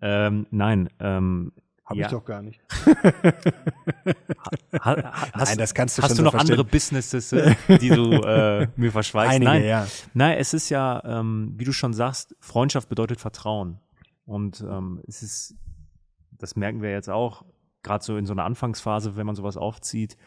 [0.00, 1.52] Ähm, nein, ähm,
[1.88, 2.06] habe ja.
[2.06, 2.60] ich doch gar nicht.
[4.80, 7.54] ha, ha, hast, Nein, das kannst du Hast schon du noch so andere Businesses, äh,
[7.80, 9.34] die du äh, mir verschweigst?
[9.36, 9.64] Einige, Nein.
[9.64, 9.86] ja.
[10.12, 13.78] Nein, es ist ja, ähm, wie du schon sagst, Freundschaft bedeutet Vertrauen.
[14.26, 15.54] Und ähm, es ist,
[16.32, 17.46] das merken wir jetzt auch,
[17.82, 20.18] gerade so in so einer Anfangsphase, wenn man sowas aufzieht,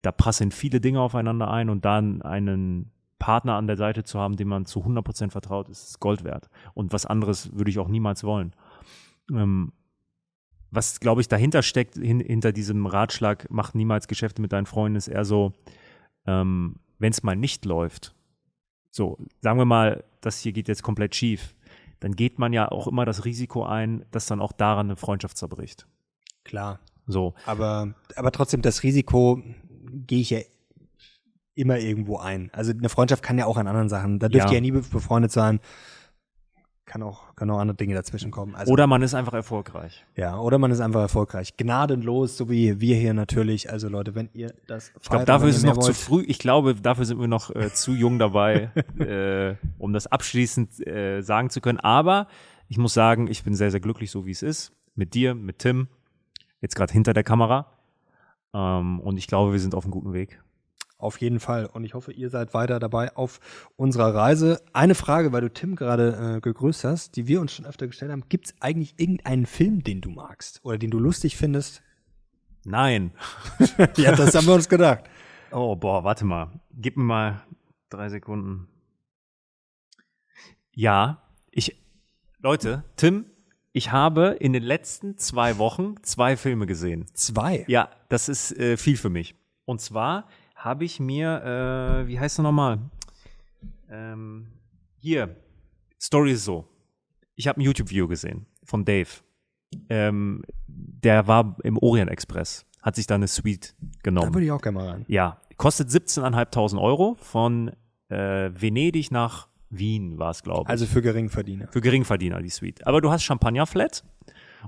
[0.00, 4.36] da passen viele Dinge aufeinander ein und dann einen Partner an der Seite zu haben,
[4.36, 6.48] dem man zu 100% vertraut, ist Gold wert.
[6.72, 8.54] Und was anderes würde ich auch niemals wollen.
[9.30, 9.72] Ähm,
[10.70, 14.96] was, glaube ich, dahinter steckt, hin, hinter diesem Ratschlag, mach niemals Geschäfte mit deinen Freunden,
[14.96, 15.52] ist eher so,
[16.26, 18.14] ähm, wenn es mal nicht läuft,
[18.90, 21.54] so, sagen wir mal, das hier geht jetzt komplett schief,
[22.00, 25.36] dann geht man ja auch immer das Risiko ein, dass dann auch daran eine Freundschaft
[25.36, 25.86] zerbricht.
[26.44, 26.80] Klar.
[27.06, 27.34] So.
[27.44, 29.42] Aber, aber trotzdem, das Risiko
[30.06, 30.40] gehe ich ja
[31.54, 32.50] immer irgendwo ein.
[32.52, 34.18] Also eine Freundschaft kann ja auch an anderen Sachen.
[34.18, 34.52] Da dürft Ja.
[34.52, 35.60] ihr ja nie befreundet sein.
[36.86, 38.54] Kann auch, kann auch andere Dinge dazwischen kommen.
[38.54, 40.06] Also, Oder man ist einfach erfolgreich.
[40.14, 41.56] ja, oder man ist einfach erfolgreich.
[41.56, 43.70] Gnadenlos, so wie wir hier natürlich.
[43.72, 46.22] Also Leute, wenn ihr das Ich glaube, dafür ist es noch zu früh.
[46.28, 48.70] Ich glaube, dafür sind wir noch äh, zu jung dabei,
[49.00, 51.80] äh, um das abschließend äh, sagen zu können.
[51.80, 52.28] Aber
[52.68, 54.72] ich muss sagen, ich bin sehr, sehr glücklich, so wie es ist.
[54.94, 55.88] Mit dir, mit Tim,
[56.60, 57.66] jetzt gerade hinter der Kamera.
[58.54, 60.40] Ähm, und ich glaube, wir sind auf einem guten Weg.
[60.98, 61.66] Auf jeden Fall.
[61.66, 63.40] Und ich hoffe, ihr seid weiter dabei auf
[63.76, 64.62] unserer Reise.
[64.72, 68.12] Eine Frage, weil du Tim gerade äh, gegrüßt hast, die wir uns schon öfter gestellt
[68.12, 68.24] haben.
[68.28, 71.82] Gibt es eigentlich irgendeinen Film, den du magst oder den du lustig findest?
[72.64, 73.12] Nein.
[73.96, 75.04] ja, das haben wir uns gedacht.
[75.52, 76.50] Oh, boah, warte mal.
[76.72, 77.42] Gib mir mal
[77.90, 78.66] drei Sekunden.
[80.74, 81.76] Ja, ich,
[82.38, 83.26] Leute, Tim,
[83.72, 87.04] ich habe in den letzten zwei Wochen zwei Filme gesehen.
[87.12, 87.64] Zwei.
[87.68, 89.34] Ja, das ist äh, viel für mich.
[89.66, 92.78] Und zwar habe ich mir, äh, wie heißt er nochmal?
[93.90, 94.48] Ähm,
[94.98, 95.36] hier,
[96.00, 96.66] Story ist so.
[97.36, 99.08] Ich habe ein YouTube-Video gesehen von Dave.
[99.88, 104.34] Ähm, der war im Orient Express, hat sich da eine Suite Da genommen.
[104.34, 105.04] würde ich auch gerne mal rein.
[105.08, 107.72] Ja, kostet 17.500 Euro von
[108.08, 110.68] äh, Venedig nach Wien war es, glaube ich.
[110.68, 111.68] Also für Geringverdiener.
[111.68, 112.86] Für Geringverdiener die Suite.
[112.86, 114.04] Aber du hast Champagner-Flat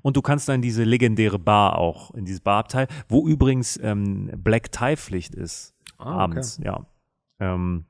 [0.02, 4.72] und du kannst dann diese legendäre Bar auch, in dieses Barabteil, wo übrigens ähm, Black
[4.72, 5.74] Tie-Pflicht ist.
[5.98, 6.86] Ah, abends, ja.
[7.40, 7.84] Ähm,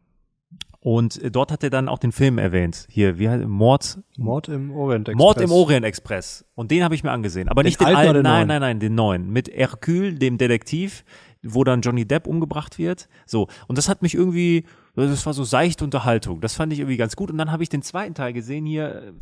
[0.81, 2.87] und äh, dort hat er dann auch den Film erwähnt.
[2.88, 5.25] Hier, wie heißt Mord, Mord im Orient Express.
[5.25, 6.44] Mord im Orient Express.
[6.55, 7.49] Und den habe ich mir angesehen.
[7.49, 9.31] Aber Den nicht den alten alten, nein, nein, nein, den neuen.
[9.31, 11.05] Mit Hercule, dem Detektiv,
[11.42, 13.09] wo dann Johnny Depp umgebracht wird.
[13.27, 13.49] So.
[13.66, 16.40] Und das hat mich irgendwie, das war so seichte Unterhaltung.
[16.40, 17.31] Das fand ich irgendwie ganz gut.
[17.31, 19.12] Und dann habe ich den zweiten Teil gesehen hier, äh,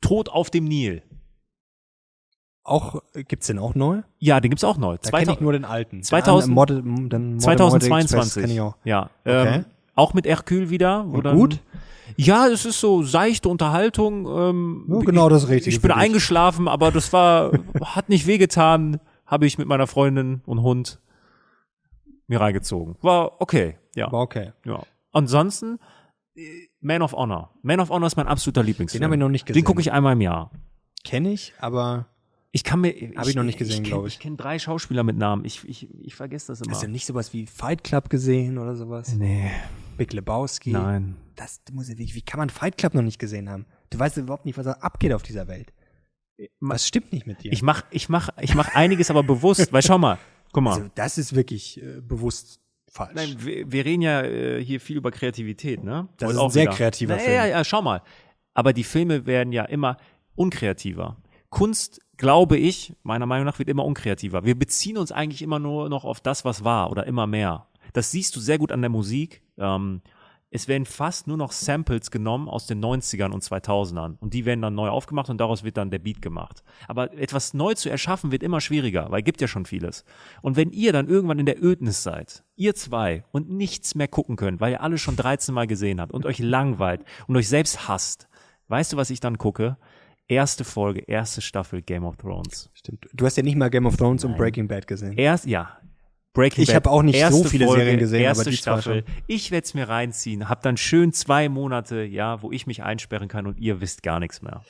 [0.00, 1.02] Tod auf dem Nil.
[2.66, 4.02] Auch, äh, gibt's den auch neu?
[4.18, 4.96] Ja, den gibt's auch neu.
[5.00, 6.02] Da kenne ich 2000 nur den alten.
[6.02, 6.78] 2000 Den Mord, den
[7.14, 8.16] Orient 2022.
[8.18, 8.76] Express kenn ich auch.
[8.84, 9.10] Ja.
[9.24, 9.54] Okay.
[9.58, 11.04] Ähm, auch mit Hercule wieder.
[11.06, 11.60] Wo dann, gut?
[12.16, 14.26] Ja, es ist so seichte Unterhaltung.
[14.26, 17.52] Ähm, Ja, genau das Richtige Ich bin eingeschlafen, aber das war,
[17.84, 19.00] hat nicht wehgetan.
[19.26, 20.98] Habe ich mit meiner Freundin und Hund
[22.26, 22.96] mir reingezogen.
[23.00, 24.10] War okay, ja.
[24.10, 24.52] War okay.
[24.64, 24.82] ja.
[25.12, 25.78] Ansonsten,
[26.36, 26.42] äh,
[26.80, 27.50] Man of Honor.
[27.62, 29.00] Man of Honor ist mein absoluter Lieblingsfilm.
[29.00, 29.64] Den habe ich noch nicht Den gesehen.
[29.64, 30.50] gucke ich einmal im Jahr.
[31.04, 32.06] Kenne ich, aber
[32.56, 32.94] Ich kann mir.
[33.16, 34.14] Hab ich noch nicht gesehen, kenn- glaub ich.
[34.14, 35.44] Ich kenne drei Schauspieler mit Namen.
[35.44, 36.70] Ich, ich, ich vergesse das immer.
[36.72, 39.14] hast du nicht sowas wie Fight Club gesehen oder sowas?
[39.14, 39.50] nee,
[39.98, 40.70] Big Lebowski?
[40.70, 41.16] nein.
[41.34, 43.66] Das muss ich, wie, kann man Fight Club noch nicht gesehen haben?
[43.90, 45.70] Du weißt überhaupt nicht, was da abgeht auf dieser Welt.
[46.60, 47.52] Was stimmt nicht mit dir?
[47.52, 50.16] Ich mach, ich mach, ich mach einiges aber bewusst, weil schau mal,
[50.52, 50.72] guck mal.
[50.76, 53.12] also, das ist wirklich äh, bewusst falsch.
[53.16, 56.08] Nein, wir, wir reden ja äh, hier viel über Kreativität, ne?
[56.16, 56.72] Das Heute ist ein sehr wieder.
[56.72, 57.34] kreativer Na, Film.
[57.36, 58.00] Ja, ja, schau mal.
[58.54, 59.98] Aber die Filme werden ja immer
[60.36, 61.18] unkreativer.
[61.50, 64.44] Kunst, glaube ich, meiner Meinung nach, wird immer unkreativer.
[64.44, 67.66] Wir beziehen uns eigentlich immer nur noch auf das, was war oder immer mehr.
[67.92, 69.42] Das siehst du sehr gut an der Musik.
[69.58, 70.02] Ähm,
[70.50, 74.62] es werden fast nur noch Samples genommen aus den 90ern und 2000ern und die werden
[74.62, 76.62] dann neu aufgemacht und daraus wird dann der Beat gemacht.
[76.86, 80.04] Aber etwas neu zu erschaffen wird immer schwieriger, weil gibt ja schon vieles.
[80.42, 84.36] Und wenn ihr dann irgendwann in der Ödnis seid, ihr zwei und nichts mehr gucken
[84.36, 87.88] könnt, weil ihr alle schon 13 Mal gesehen habt und euch langweilt und euch selbst
[87.88, 88.28] hasst,
[88.68, 89.76] weißt du, was ich dann gucke?
[90.28, 92.68] Erste Folge, erste Staffel Game of Thrones.
[92.74, 93.06] Stimmt.
[93.12, 95.12] Du hast ja nicht mal Game of Thrones und Breaking Bad gesehen.
[95.12, 95.78] Erst, ja.
[96.32, 99.04] Breaking Ich Bad, hab auch nicht so viele Folge, Serien gesehen, erste aber die Staffel.
[99.28, 100.48] Ich werde es mir reinziehen.
[100.48, 104.18] Hab dann schön zwei Monate, ja, wo ich mich einsperren kann und ihr wisst gar
[104.18, 104.62] nichts mehr.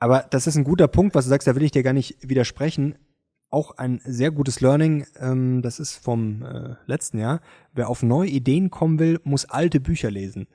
[0.00, 2.16] Aber das ist ein guter Punkt, was du sagst, da will ich dir gar nicht
[2.28, 2.96] widersprechen.
[3.48, 7.40] Auch ein sehr gutes Learning, ähm, das ist vom äh, letzten Jahr.
[7.72, 10.48] Wer auf neue Ideen kommen will, muss alte Bücher lesen.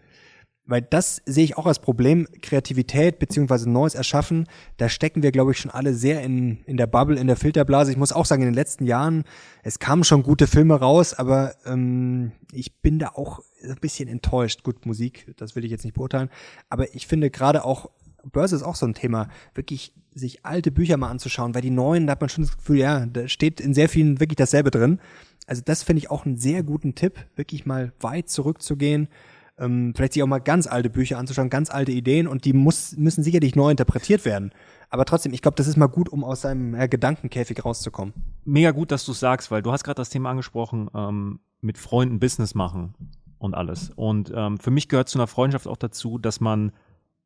[0.68, 4.48] Weil das sehe ich auch als Problem, Kreativität beziehungsweise Neues erschaffen,
[4.78, 7.92] da stecken wir, glaube ich, schon alle sehr in, in der Bubble, in der Filterblase.
[7.92, 9.26] Ich muss auch sagen, in den letzten Jahren,
[9.62, 14.64] es kamen schon gute Filme raus, aber ähm, ich bin da auch ein bisschen enttäuscht.
[14.64, 16.30] Gut, Musik, das will ich jetzt nicht beurteilen,
[16.70, 17.92] aber ich finde gerade auch,
[18.32, 22.08] Börse ist auch so ein Thema, wirklich sich alte Bücher mal anzuschauen, weil die neuen,
[22.08, 25.00] da hat man schon das Gefühl, ja, da steht in sehr vielen wirklich dasselbe drin.
[25.46, 29.10] Also das finde ich auch einen sehr guten Tipp, wirklich mal weit zurückzugehen,
[29.58, 32.96] ähm, vielleicht sich auch mal ganz alte Bücher anzuschauen, ganz alte Ideen und die muss,
[32.98, 34.52] müssen sicherlich neu interpretiert werden.
[34.90, 38.14] Aber trotzdem, ich glaube, das ist mal gut, um aus seinem ja, Gedankenkäfig rauszukommen.
[38.44, 42.20] Mega gut, dass du sagst, weil du hast gerade das Thema angesprochen, ähm, mit Freunden
[42.20, 42.94] Business machen.
[43.38, 43.92] und alles.
[43.96, 46.72] Und ähm, für mich gehört zu einer Freundschaft auch dazu, dass man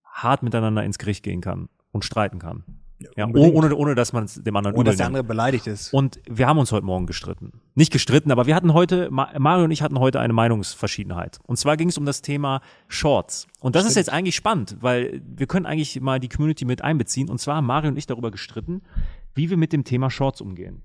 [0.04, 2.64] hart miteinander ins Gericht gehen kann und streiten kann.
[3.16, 3.56] Ja, unbedingt.
[3.56, 5.16] ohne, ohne dass man es dem anderen Ohne dass der nimmt.
[5.18, 5.94] andere beleidigt ist.
[5.94, 7.62] Und wir haben uns heute Morgen gestritten.
[7.76, 11.40] Nicht gestritten, aber wir hatten heute, Ma- Mario und ich hatten heute eine Meinungsverschiedenheit.
[11.48, 13.48] Und zwar ging es um das Thema Shorts.
[13.62, 17.30] Und das ist jetzt eigentlich spannend, weil wir können eigentlich mal die Community mit einbeziehen.
[17.30, 18.82] Und zwar haben Mario und ich darüber gestritten,
[19.34, 20.82] wie wir mit dem Thema Shorts umgehen.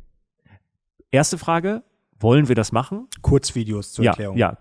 [1.10, 1.82] Erste Frage,
[2.18, 3.08] wollen wir das machen?
[3.22, 4.36] Kurzvideos zur Ja, Erklärung.
[4.36, 4.58] ja,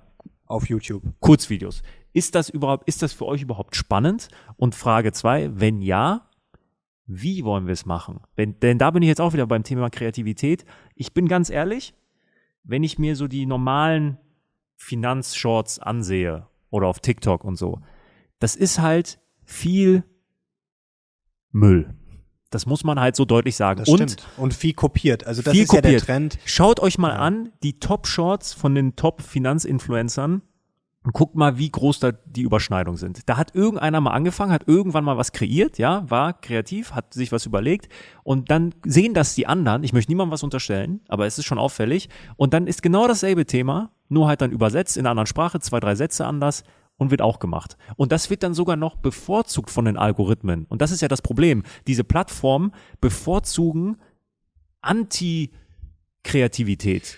[0.48, 1.04] Auf YouTube.
[1.20, 1.84] Kurzvideos.
[2.14, 4.28] Ist das überhaupt, ist das für euch überhaupt spannend?
[4.56, 6.28] Und Frage zwei, wenn ja,
[7.06, 8.22] wie wollen wir es machen?
[8.36, 10.66] Wenn, denn da bin ich jetzt auch wieder beim Thema Kreativität.
[10.96, 11.94] Ich bin ganz ehrlich,
[12.64, 14.18] wenn ich mir so die normalen
[14.78, 17.82] Finanzshorts ansehe oder auf TikTok und so,
[18.40, 20.04] das ist halt viel
[21.52, 21.94] Müll.
[22.50, 23.80] Das muss man halt so deutlich sagen.
[23.80, 24.28] Das und stimmt.
[24.38, 25.26] Und viel kopiert.
[25.26, 26.06] Also das ist ja der kopiert.
[26.06, 26.40] Trend.
[26.46, 30.42] Schaut euch mal an, die Top-Shorts von den Top-Finanzinfluencern
[31.04, 33.30] und guckt mal, wie groß da die Überschneidungen sind.
[33.30, 37.32] Da hat irgendeiner mal angefangen, hat irgendwann mal was kreiert, ja, war kreativ, hat sich
[37.32, 37.90] was überlegt
[38.24, 41.60] und dann sehen das die anderen, ich möchte niemandem was unterstellen, aber es ist schon
[41.60, 45.60] auffällig und dann ist genau dasselbe Thema, nur halt dann übersetzt in einer anderen Sprache,
[45.60, 46.64] zwei, drei Sätze anders
[46.98, 47.78] und wird auch gemacht.
[47.96, 50.66] Und das wird dann sogar noch bevorzugt von den Algorithmen.
[50.70, 51.64] Und das ist ja das Problem.
[51.88, 53.98] Diese Plattformen bevorzugen
[54.82, 57.18] Anti-Kreativität.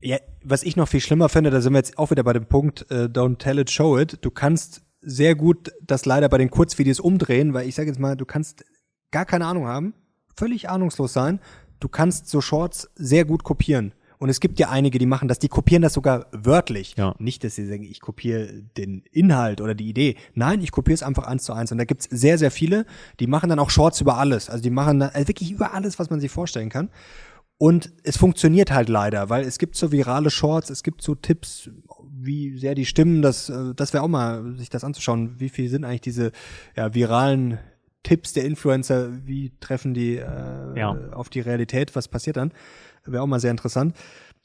[0.00, 2.46] Ja, was ich noch viel schlimmer finde, da sind wir jetzt auch wieder bei dem
[2.46, 4.18] Punkt, äh, don't tell it, show it.
[4.20, 8.16] Du kannst sehr gut das leider bei den Kurzvideos umdrehen, weil ich sage jetzt mal,
[8.16, 8.64] du kannst
[9.10, 9.94] gar keine Ahnung haben,
[10.34, 11.40] völlig ahnungslos sein.
[11.80, 13.92] Du kannst so Shorts sehr gut kopieren.
[14.18, 16.94] Und es gibt ja einige, die machen das, die kopieren das sogar wörtlich.
[16.96, 17.14] Ja.
[17.18, 20.16] Nicht, dass sie sagen, ich kopiere den Inhalt oder die Idee.
[20.34, 21.70] Nein, ich kopiere es einfach eins zu eins.
[21.70, 22.86] Und da gibt's sehr, sehr viele,
[23.20, 24.48] die machen dann auch Shorts über alles.
[24.48, 26.88] Also die machen dann also wirklich über alles, was man sich vorstellen kann.
[27.58, 31.70] Und es funktioniert halt leider, weil es gibt so virale Shorts, es gibt so Tipps,
[32.18, 35.68] wie sehr die stimmen, das, äh, das wäre auch mal, sich das anzuschauen, wie viel
[35.70, 36.32] sind eigentlich diese
[36.76, 37.58] ja, viralen
[38.02, 40.96] Tipps der Influencer, wie treffen die äh, Ja.
[41.12, 42.52] auf die Realität, was passiert dann?
[43.04, 43.96] Wäre auch mal sehr interessant.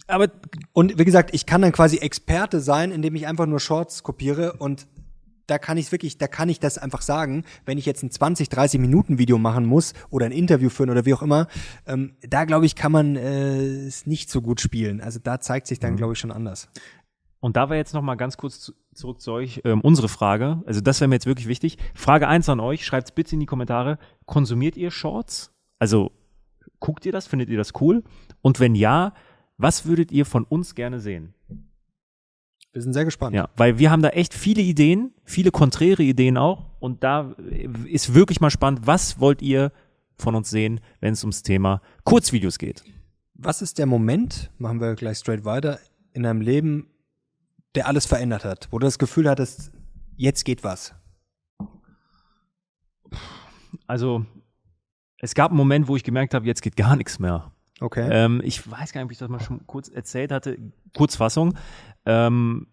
[0.08, 0.30] Aber
[0.74, 4.54] Und wie gesagt, ich kann dann quasi Experte sein, indem ich einfach nur Shorts kopiere
[4.54, 4.88] und
[5.52, 8.48] da kann ich wirklich, da kann ich das einfach sagen, wenn ich jetzt ein 20,
[8.48, 11.48] 30 Minuten Video machen muss oder ein Interview führen oder wie auch immer,
[11.86, 15.02] ähm, da glaube ich, kann man äh, es nicht so gut spielen.
[15.02, 16.70] Also da zeigt sich dann, glaube ich, schon anders.
[17.42, 20.64] Und da war jetzt noch mal ganz kurz zu, zurück zu euch ähm, unsere Frage.
[20.66, 21.78] Also das wäre mir jetzt wirklich wichtig.
[21.94, 25.52] Frage eins an euch, schreibt bitte in die Kommentare, konsumiert ihr Shorts?
[25.80, 26.12] Also
[26.80, 28.04] guckt ihr das, findet ihr das cool?
[28.42, 29.14] Und wenn ja,
[29.58, 31.34] was würdet ihr von uns gerne sehen?
[32.74, 33.36] Wir sind sehr gespannt.
[33.36, 36.70] Ja, weil wir haben da echt viele Ideen, viele konträre Ideen auch.
[36.80, 37.36] Und da
[37.86, 39.72] ist wirklich mal spannend, was wollt ihr
[40.16, 42.84] von uns sehen, wenn es ums Thema Kurzvideos geht?
[43.34, 45.80] Was ist der Moment, machen wir gleich straight weiter,
[46.14, 46.88] in deinem Leben,
[47.76, 49.72] der alles verändert hat, wo du das Gefühl hattest,
[50.16, 50.94] jetzt geht was?
[53.88, 54.26] Also,
[55.18, 57.52] es gab einen Moment, wo ich gemerkt habe, jetzt geht gar nichts mehr.
[57.80, 58.08] Okay.
[58.12, 60.58] Ähm, ich weiß gar nicht, ob ich das mal schon kurz erzählt hatte.
[60.96, 61.56] Kurzfassung.
[62.06, 62.68] Ähm,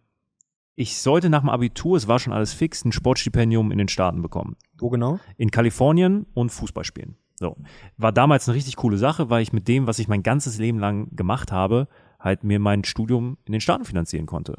[0.75, 4.23] ich sollte nach dem Abitur, es war schon alles fix, ein Sportstipendium in den Staaten
[4.23, 4.57] bekommen.
[4.79, 5.19] wo genau?
[5.37, 7.17] In Kalifornien und Fußball spielen.
[7.35, 7.57] So.
[7.97, 10.79] War damals eine richtig coole Sache, weil ich mit dem, was ich mein ganzes Leben
[10.79, 11.89] lang gemacht habe,
[12.21, 14.57] halt mir mein Studium in den Staaten finanzieren konnte.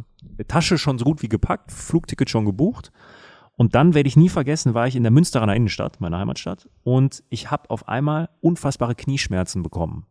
[0.48, 2.92] Tasche schon so gut wie gepackt, Flugticket schon gebucht.
[3.56, 7.24] Und dann werde ich nie vergessen, war ich in der Münsteraner Innenstadt, meiner Heimatstadt, und
[7.30, 10.06] ich habe auf einmal unfassbare Knieschmerzen bekommen.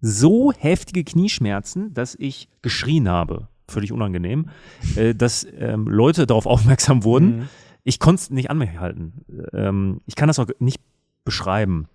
[0.00, 3.48] So heftige Knieschmerzen, dass ich geschrien habe.
[3.68, 4.50] Völlig unangenehm,
[4.96, 7.36] äh, dass ähm, Leute darauf aufmerksam wurden.
[7.36, 7.48] Mhm.
[7.84, 9.24] Ich konnte es nicht an mich halten.
[9.52, 10.80] Ähm, ich kann das auch nicht
[11.24, 11.88] beschreiben.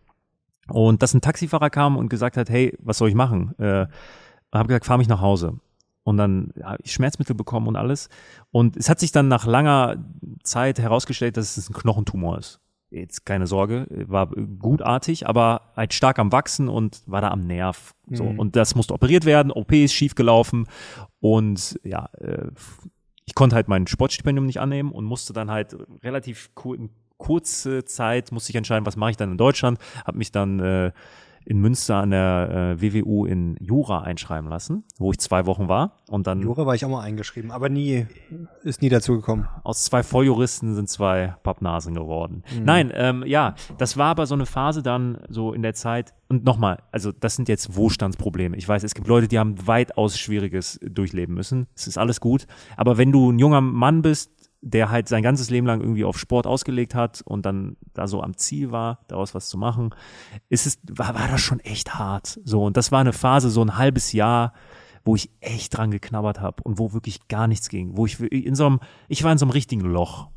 [0.68, 3.54] Und dass ein Taxifahrer kam und gesagt hat, hey, was soll ich machen?
[3.60, 3.88] Äh,
[4.52, 5.60] habe gesagt, fahr mich nach Hause.
[6.04, 8.10] Und dann habe ich Schmerzmittel bekommen und alles.
[8.52, 10.04] Und es hat sich dann nach langer
[10.44, 12.60] Zeit herausgestellt, dass es ein Knochentumor ist.
[12.94, 17.96] Jetzt keine Sorge, war gutartig, aber halt stark am Wachsen und war da am Nerv.
[18.10, 18.26] So.
[18.26, 18.40] Mhm.
[18.40, 20.68] Und das musste operiert werden, OP ist schief gelaufen.
[21.20, 22.50] Und ja, äh,
[23.26, 27.86] ich konnte halt mein Sportstipendium nicht annehmen und musste dann halt relativ kur in kurze
[27.86, 29.80] Zeit musste ich entscheiden, was mache ich dann in Deutschland.
[30.06, 30.92] Habe mich dann äh,
[31.46, 35.98] in Münster an der äh, WWU in Jura einschreiben lassen, wo ich zwei Wochen war.
[36.10, 38.06] Und dann Jura war ich auch mal eingeschrieben, aber nie,
[38.64, 39.48] ist nie dazu gekommen.
[39.64, 42.44] aus zwei Volljuristen sind zwei Pappnasen geworden.
[42.56, 42.64] Mhm.
[42.64, 46.14] Nein, ähm, ja, das war aber so eine Phase dann so in der Zeit.
[46.30, 48.58] Und nochmal, also das sind jetzt Wohlstandsprobleme.
[48.58, 51.68] Ich weiß, es gibt Leute, die haben weitaus Schwieriges durchleben müssen.
[51.76, 52.48] Es ist alles gut.
[52.76, 54.32] Aber wenn du ein junger Mann bist,
[54.66, 58.22] der halt sein ganzes Leben lang irgendwie auf Sport ausgelegt hat und dann da so
[58.22, 59.94] am Ziel war, daraus was zu machen,
[60.50, 62.40] ist es, war, war das schon echt hart.
[62.46, 64.54] So, und das war eine Phase, so ein halbes Jahr,
[65.04, 68.56] wo ich echt dran geknabbert habe und wo wirklich gar nichts ging, wo ich in
[68.56, 70.30] so einem, ich war in so einem richtigen Loch.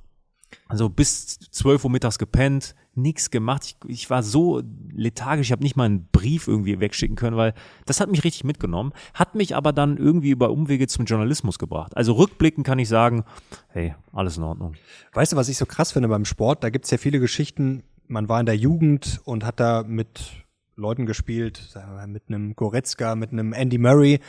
[0.68, 3.64] Also bis 12 Uhr mittags gepennt, nichts gemacht.
[3.64, 7.54] Ich, ich war so lethargisch, ich habe nicht mal einen Brief irgendwie wegschicken können, weil
[7.84, 11.96] das hat mich richtig mitgenommen, hat mich aber dann irgendwie über Umwege zum Journalismus gebracht.
[11.96, 13.24] Also rückblickend kann ich sagen,
[13.68, 14.74] hey, alles in Ordnung.
[15.12, 16.64] Weißt du, was ich so krass finde beim Sport?
[16.64, 21.06] Da gibt's ja viele Geschichten, man war in der Jugend und hat da mit Leuten
[21.06, 21.74] gespielt,
[22.06, 24.20] mit einem Goretzka, mit einem Andy Murray,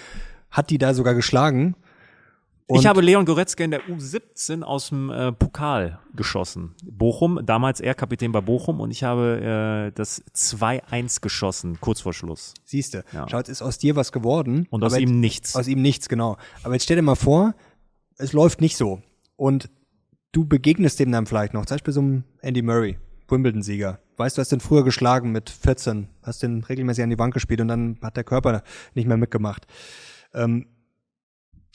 [0.50, 1.76] hat die da sogar geschlagen
[2.68, 6.76] und ich habe Leon Goretzka in der U17 aus dem äh, Pokal geschossen.
[6.84, 12.14] Bochum, damals er Kapitän bei Bochum und ich habe äh, das 2-1 geschossen, kurz vor
[12.14, 12.54] Schluss.
[12.66, 13.26] Siehste, ja.
[13.30, 14.68] schau, jetzt ist aus dir was geworden.
[14.70, 15.56] Und aus ihm nichts.
[15.56, 16.38] Aus ihm nichts, genau.
[16.64, 17.56] Aber jetzt stell dir mal vor,
[18.18, 19.02] es läuft nicht so.
[19.38, 19.70] Und
[20.34, 22.98] du begegnest dem dann vielleicht noch, zum Beispiel so einem Andy Murray,
[23.30, 24.00] Wimbledon-Sieger.
[24.18, 27.62] Weißt du, hast den früher geschlagen mit 14, hast den regelmäßig an die Wand gespielt
[27.62, 29.68] und dann hat der Körper nicht mehr mitgemacht.
[30.34, 30.68] Ähm,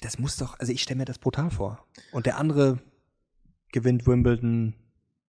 [0.04, 1.86] das muss doch, also ich stelle mir das brutal vor.
[2.12, 2.78] Und der andere
[3.72, 4.74] gewinnt Wimbledon,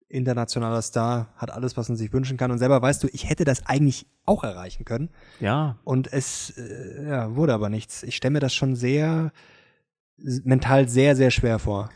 [0.07, 2.51] internationaler Star, hat alles, was man sich wünschen kann.
[2.51, 5.09] Und selber weißt du, ich hätte das eigentlich auch erreichen können.
[5.39, 5.77] Ja.
[5.83, 8.03] Und es äh, ja, wurde aber nichts.
[8.03, 9.31] Ich stelle mir das schon sehr
[10.17, 11.89] mental sehr, sehr schwer vor.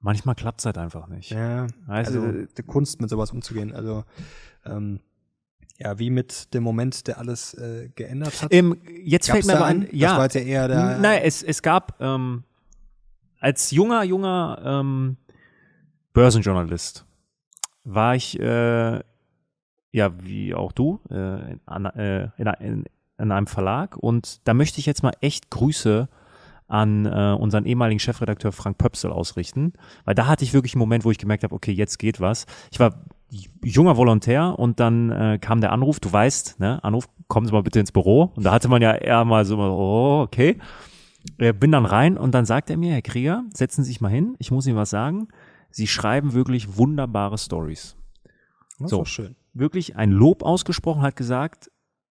[0.00, 1.30] Manchmal klappt es halt einfach nicht.
[1.30, 3.72] Ja, also, also die Kunst mit sowas umzugehen.
[3.72, 4.04] Also
[4.66, 5.00] ähm,
[5.78, 8.52] ja, wie mit dem Moment, der alles äh, geändert hat.
[8.52, 10.10] Ähm, jetzt Gab's fällt mir aber ein, ja.
[10.10, 10.98] Das war jetzt ja eher der.
[10.98, 12.44] Nein, es, es gab ähm,
[13.40, 15.16] als junger, junger ähm,
[16.12, 17.04] Börsenjournalist
[17.84, 19.00] war ich, äh,
[19.92, 22.84] ja, wie auch du, äh, in, äh, in, in,
[23.18, 26.08] in einem Verlag und da möchte ich jetzt mal echt Grüße
[26.66, 31.04] an äh, unseren ehemaligen Chefredakteur Frank Pöpsel ausrichten, weil da hatte ich wirklich einen Moment,
[31.04, 32.46] wo ich gemerkt habe, okay, jetzt geht was.
[32.70, 33.04] Ich war
[33.62, 37.62] junger Volontär und dann äh, kam der Anruf, du weißt, ne, Anruf, kommen Sie mal
[37.62, 38.32] bitte ins Büro.
[38.34, 40.58] Und da hatte man ja eher mal so, oh, okay.
[41.38, 44.08] Äh, bin dann rein und dann sagt er mir, Herr Krieger, setzen Sie sich mal
[44.08, 45.28] hin, ich muss Ihnen was sagen.
[45.70, 47.96] Sie schreiben wirklich wunderbare Stories.
[48.78, 49.36] So, schön.
[49.52, 51.70] Wirklich ein Lob ausgesprochen, hat gesagt,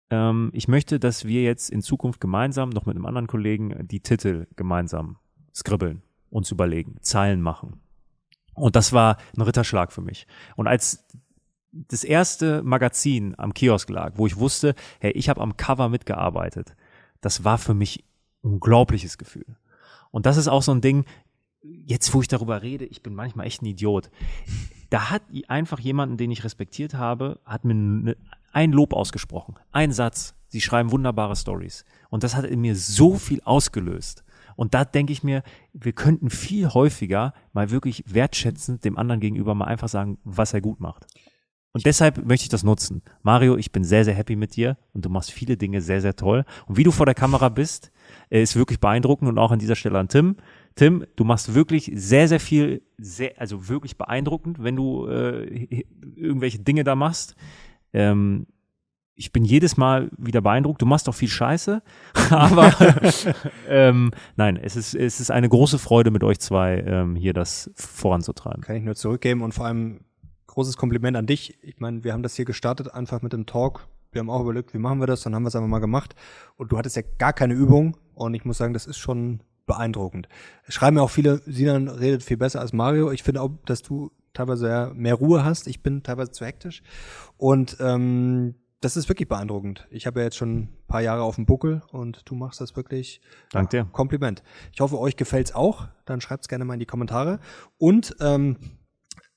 [0.10, 3.99] ähm, ich möchte, dass wir jetzt in Zukunft gemeinsam, noch mit einem anderen Kollegen, die
[3.99, 5.17] Titel gemeinsam
[5.54, 7.82] skribbeln, uns überlegen, Zeilen machen.
[8.56, 10.28] Und das war ein Ritterschlag für mich.
[10.56, 11.06] Und als
[11.72, 16.76] das erste Magazin am Kiosk lag, wo ich wusste, hey, ich habe am Cover mitgearbeitet,
[17.22, 18.06] das war für mich
[18.44, 19.58] ein unglaubliches Gefühl.
[20.12, 21.06] Und das ist auch so ein Ding,
[21.62, 24.10] jetzt wo ich darüber rede, ich bin manchmal echt ein Idiot.
[24.89, 28.18] Da hat einfach jemanden, den ich respektiert habe, hat mir ne,
[28.52, 29.56] ein Lob ausgesprochen.
[29.72, 30.36] Ein Satz.
[30.48, 31.84] Sie schreiben wunderbare Stories.
[32.10, 34.24] Und das hat in mir so viel ausgelöst.
[34.56, 39.56] Und da denke ich mir, wir könnten viel häufiger mal wirklich wertschätzend dem anderen gegenüber
[39.56, 41.06] mal einfach sagen, was er gut macht.
[41.76, 43.02] Und deshalb möchte ich das nutzen.
[43.22, 46.15] Mario, ich bin sehr, sehr happy mit dir und du machst viele Dinge sehr, sehr
[46.15, 46.46] toll.
[46.68, 47.91] Und wie du vor der Kamera bist,
[48.30, 50.38] äh, ist wirklich beeindruckend und auch an dieser Stelle an Tim.
[50.76, 55.84] Tim, du machst wirklich sehr, sehr viel, sehr, also wirklich beeindruckend, wenn du äh,
[56.15, 57.36] irgendwelche Dinge da machst.
[57.91, 58.48] Ähm,
[59.15, 60.82] ich bin jedes Mal wieder beeindruckt.
[60.82, 61.82] Du machst doch viel Scheiße,
[62.30, 62.73] aber
[63.69, 67.71] ähm, nein, es ist, es ist eine große Freude mit euch zwei ähm, hier das
[67.75, 68.62] voranzutreiben.
[68.62, 70.01] Kann ich nur zurückgeben und vor allem
[70.47, 71.58] großes Kompliment an dich.
[71.63, 73.88] Ich meine, wir haben das hier gestartet einfach mit dem Talk.
[74.12, 76.15] Wir haben auch überlegt, wie machen wir das, dann haben wir es einfach mal gemacht.
[76.56, 80.30] Und du hattest ja gar keine Übung und ich muss sagen, das ist schon beeindruckend.
[80.69, 83.12] Schreiben ja auch viele, Sinan redet viel besser als Mario.
[83.12, 85.67] Ich finde auch, dass du teilweise mehr Ruhe hast.
[85.67, 86.84] Ich bin teilweise zu hektisch.
[87.38, 89.88] Und ähm, das ist wirklich beeindruckend.
[89.89, 92.76] Ich habe ja jetzt schon ein paar Jahre auf dem Buckel und du machst das
[92.76, 93.19] wirklich.
[93.50, 93.86] Dank dir.
[93.86, 94.43] Kompliment.
[94.74, 95.88] Ich hoffe, euch gefällt's auch.
[96.06, 97.39] Dann schreibt's gerne mal in die Kommentare.
[97.80, 98.58] Und ähm,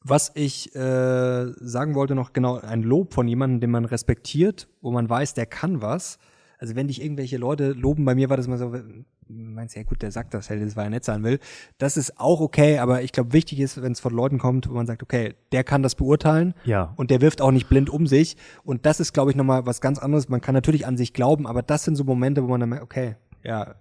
[0.03, 4.91] was ich äh, sagen wollte noch, genau, ein Lob von jemandem, den man respektiert, wo
[4.91, 6.19] man weiß, der kann was.
[6.59, 8.75] Also wenn dich irgendwelche Leute loben, bei mir war das mal so,
[9.29, 11.39] meinst ja gut, der sagt das halt, weil er nett sein will.
[11.79, 14.75] Das ist auch okay, aber ich glaube, wichtig ist, wenn es von Leuten kommt, wo
[14.75, 16.93] man sagt, okay, der kann das beurteilen ja.
[16.97, 18.37] und der wirft auch nicht blind um sich.
[18.65, 20.29] Und das ist, glaube ich, nochmal was ganz anderes.
[20.29, 22.85] Man kann natürlich an sich glauben, aber das sind so Momente, wo man dann merkt,
[22.85, 23.77] okay, ja,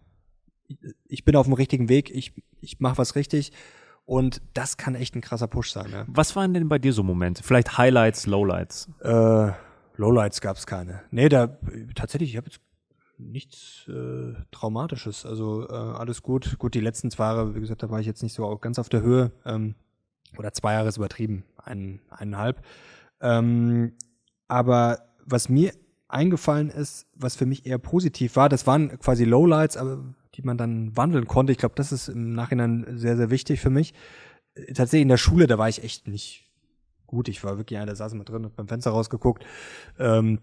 [1.08, 3.52] ich bin auf dem richtigen Weg, ich, ich mache was richtig.
[4.06, 5.92] Und das kann echt ein krasser Push sein.
[5.92, 6.06] Ja.
[6.08, 7.44] Was waren denn bei dir so Momente?
[7.44, 8.90] Vielleicht Highlights, Lowlights?
[9.02, 9.52] Äh,
[9.98, 11.02] Lowlights gab es keine.
[11.12, 11.58] Nee, da
[11.96, 12.62] tatsächlich, ich habe jetzt
[13.18, 15.26] nichts äh, Traumatisches.
[15.26, 16.58] Also äh, alles gut.
[16.60, 18.90] Gut, die letzten zwei Jahre, wie gesagt, da war ich jetzt nicht so ganz auf
[18.90, 19.32] der Höhe.
[19.46, 19.76] Ähm,
[20.38, 22.64] oder zwei Jahre ist übertrieben, ein, eineinhalb.
[23.22, 23.94] Ähm,
[24.48, 25.74] aber was mir
[26.08, 30.04] eingefallen ist, was für mich eher positiv war, das waren quasi Lowlights, aber
[30.36, 31.52] die man dann wandeln konnte.
[31.52, 33.94] Ich glaube, das ist im Nachhinein sehr, sehr wichtig für mich.
[34.54, 36.46] Äh, tatsächlich in der Schule, da war ich echt nicht
[37.08, 37.28] gut.
[37.28, 39.46] Ich war wirklich einer, der saß immer drin und beim Fenster rausgeguckt.
[39.98, 40.40] Ähm,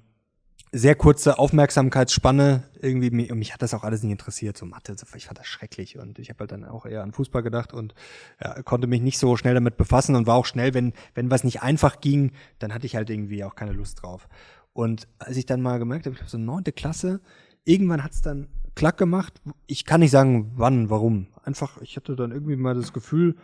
[0.72, 2.64] sehr kurze Aufmerksamkeitsspanne.
[2.80, 4.96] Irgendwie, mich, mich hat das auch alles nicht interessiert, so Mathe.
[5.14, 7.94] Ich fand das schrecklich und ich habe halt dann auch eher an Fußball gedacht und
[8.42, 11.44] ja, konnte mich nicht so schnell damit befassen und war auch schnell, wenn, wenn was
[11.44, 14.28] nicht einfach ging, dann hatte ich halt irgendwie auch keine Lust drauf.
[14.72, 17.20] Und als ich dann mal gemerkt habe, ich habe so neunte Klasse,
[17.64, 19.40] irgendwann hat's dann klack gemacht.
[19.68, 21.28] Ich kann nicht sagen, wann, warum.
[21.44, 23.36] Einfach, ich hatte dann irgendwie mal das Gefühl,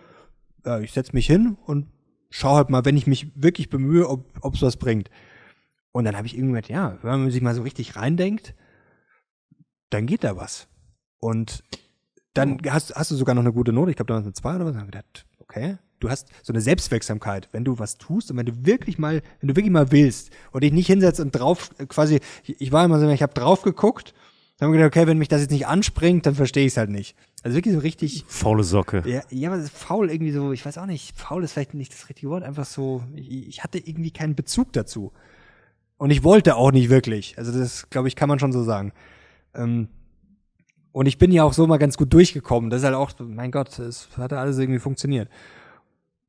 [0.66, 1.86] ja, ich setz mich hin und
[2.28, 5.10] schau halt mal, wenn ich mich wirklich bemühe, ob es was bringt.
[5.92, 8.54] Und dann habe ich irgendwie gedacht, ja, wenn man sich mal so richtig reindenkt,
[9.90, 10.68] dann geht da was.
[11.18, 11.64] Und
[12.34, 12.70] dann oh.
[12.70, 13.90] hast, hast du sogar noch eine gute Note.
[13.90, 14.72] Ich glaube, damals eine 2 oder was.
[14.72, 18.36] Dann habe ich gedacht, okay, du hast so eine Selbstwirksamkeit, wenn du was tust und
[18.36, 21.70] wenn du wirklich mal, wenn du wirklich mal willst und dich nicht hinsetzt und drauf
[21.88, 24.14] quasi, ich war immer so, ich habe drauf geguckt,
[24.56, 26.76] dann habe ich gedacht, okay, wenn mich das jetzt nicht anspringt, dann verstehe ich es
[26.76, 27.16] halt nicht.
[27.42, 28.24] Also wirklich so richtig.
[28.28, 29.02] Faule Socke.
[29.06, 32.08] Ja, ja, aber faul irgendwie so, ich weiß auch nicht, faul ist vielleicht nicht das
[32.08, 35.12] richtige Wort, einfach so, ich, ich hatte irgendwie keinen Bezug dazu.
[36.00, 37.36] Und ich wollte auch nicht wirklich.
[37.36, 38.94] Also das, glaube ich, kann man schon so sagen.
[39.52, 39.88] Ähm,
[40.92, 42.70] und ich bin ja auch so mal ganz gut durchgekommen.
[42.70, 45.28] Das ist halt auch, mein Gott, es hat alles irgendwie funktioniert.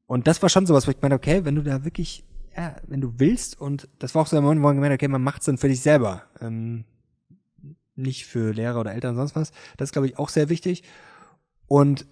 [0.07, 2.99] Und das war schon sowas, wo ich meine, okay, wenn du da wirklich, ja, wenn
[2.99, 5.45] du willst, und das war auch so der Moment, wo ich gemeint okay, man macht's
[5.45, 6.23] dann für dich selber.
[6.41, 6.83] Ähm,
[7.95, 9.53] nicht für Lehrer oder Eltern, sonst was.
[9.77, 10.83] Das ist, glaube ich, auch sehr wichtig.
[11.67, 12.07] Und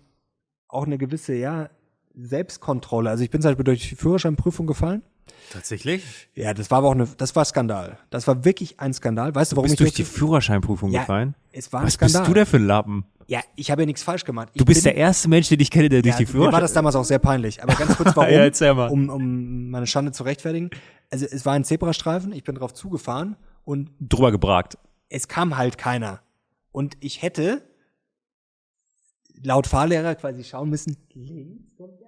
[0.70, 1.70] auch eine gewisse, ja,
[2.16, 3.10] Selbstkontrolle.
[3.10, 5.03] Also ich bin zum Beispiel durch die Führerscheinprüfung gefallen.
[5.51, 6.03] Tatsächlich?
[6.36, 7.97] Ja, das war aber auch eine, das war Skandal.
[8.09, 9.34] Das war wirklich ein Skandal.
[9.34, 11.36] Weißt du, warum du bist ich durch die Führerscheinprüfung ja, gefallen?
[11.51, 12.21] Es war ein Was Skandal.
[12.21, 13.05] bist du denn für ein Lappen?
[13.27, 14.49] Ja, ich habe ja nichts falsch gemacht.
[14.53, 16.49] Ich du bist bin, der erste Mensch, den ich kenne, der durch ja, die Führerschein.
[16.49, 17.61] Mir war das damals auch sehr peinlich.
[17.61, 18.34] Aber ganz kurz, warum?
[18.34, 18.89] ja, erzähl mal.
[18.89, 20.71] Um, um meine Schande zu rechtfertigen.
[21.11, 22.34] Also es war ein Zebrastreifen.
[22.34, 24.80] Ich bin drauf zugefahren und drüber gebragt.
[25.09, 26.21] Es kam halt keiner.
[26.71, 27.61] Und ich hätte
[29.43, 31.99] laut Fahrlehrer quasi schauen müssen, links keiner,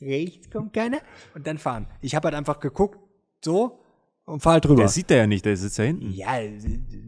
[0.00, 0.98] rechts kommt keiner
[1.34, 1.86] und dann fahren.
[2.00, 2.98] Ich habe halt einfach geguckt,
[3.44, 3.80] so
[4.26, 4.76] und fahr halt drüber.
[4.76, 6.12] Der sieht der ja nicht, der sitzt da hinten.
[6.12, 6.38] Ja,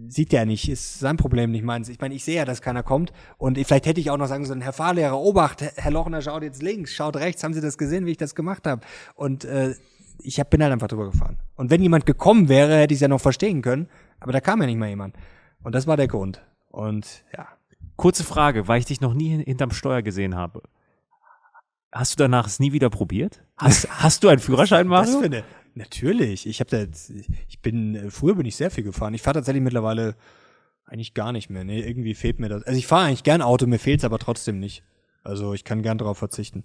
[0.08, 1.88] sieht der nicht, ist sein Problem, nicht meins.
[1.88, 4.44] Ich meine, ich sehe ja, dass keiner kommt und vielleicht hätte ich auch noch sagen
[4.44, 8.06] sollen, Herr Fahrlehrer, Obacht, Herr Lochner schaut jetzt links, schaut rechts, haben Sie das gesehen,
[8.06, 8.82] wie ich das gemacht habe?
[9.14, 9.74] Und äh,
[10.20, 11.38] ich hab, bin halt einfach drüber gefahren.
[11.56, 13.88] Und wenn jemand gekommen wäre, hätte ich es ja noch verstehen können,
[14.20, 15.16] aber da kam ja nicht mal jemand.
[15.62, 16.42] Und das war der Grund.
[16.70, 17.48] Und ja.
[17.96, 20.62] Kurze Frage, weil ich dich noch nie hinterm Steuer gesehen habe.
[21.90, 23.42] Hast du danach es nie wieder probiert?
[23.56, 25.12] Hast, hast du einen Führerschein, Mario?
[25.12, 26.46] Das finde, natürlich.
[26.46, 29.14] Ich habe da jetzt, ich bin, früher bin ich sehr viel gefahren.
[29.14, 30.14] Ich fahre tatsächlich mittlerweile
[30.84, 31.64] eigentlich gar nicht mehr.
[31.64, 32.62] Nee, irgendwie fehlt mir das.
[32.64, 34.82] Also ich fahre eigentlich gern Auto, mir fehlt's aber trotzdem nicht.
[35.24, 36.64] Also ich kann gern darauf verzichten.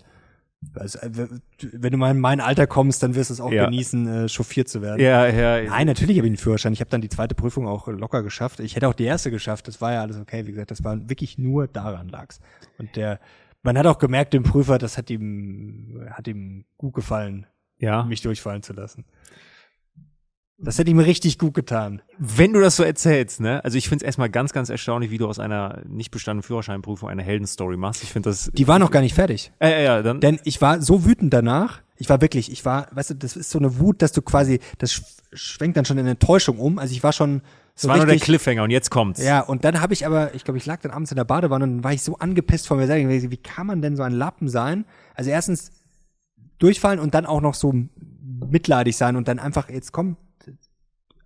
[0.75, 3.65] Also, wenn du mal in mein Alter kommst, dann wirst du es auch ja.
[3.65, 5.01] genießen, äh, chauffiert zu werden.
[5.01, 5.69] Ja, ja.
[5.69, 6.71] Nein, natürlich habe ich einen Führerschein.
[6.71, 8.61] Ich habe dann die zweite Prüfung auch locker geschafft.
[8.61, 9.67] Ich hätte auch die erste geschafft.
[9.67, 10.47] Das war ja alles okay.
[10.47, 12.39] Wie gesagt, das war wirklich nur daran lag's.
[12.77, 13.19] Und der,
[13.63, 17.47] man hat auch gemerkt, dem Prüfer, das hat ihm, hat ihm gut gefallen,
[17.79, 18.03] ja.
[18.03, 19.05] mich durchfallen zu lassen.
[20.59, 22.01] Das hätte ihm richtig gut getan.
[22.17, 23.63] Wenn du das so erzählst, ne?
[23.65, 27.09] Also ich finde es erstmal ganz, ganz erstaunlich, wie du aus einer nicht bestandenen Führerscheinprüfung
[27.09, 28.03] eine Heldenstory machst.
[28.03, 28.49] Ich finde das.
[28.53, 29.51] Die war noch gar nicht fertig.
[29.59, 30.21] Äh, äh, ja, dann.
[30.21, 31.81] Denn ich war so wütend danach.
[31.97, 34.59] Ich war wirklich, ich war, weißt du, das ist so eine Wut, dass du quasi,
[34.77, 35.01] das
[35.33, 36.79] schwenkt dann schon in Enttäuschung um.
[36.79, 37.41] Also ich war schon.
[37.75, 39.23] So das war richtig, nur der Cliffhanger und jetzt kommt's.
[39.23, 41.63] Ja, und dann habe ich aber, ich glaube, ich lag dann abends in der Badewanne
[41.65, 43.31] und dann war ich so angepisst von mir selbst.
[43.31, 44.85] Wie kann man denn so ein Lappen sein?
[45.15, 45.71] Also erstens
[46.59, 47.73] durchfallen und dann auch noch so
[48.49, 50.17] mitleidig sein und dann einfach, jetzt komm,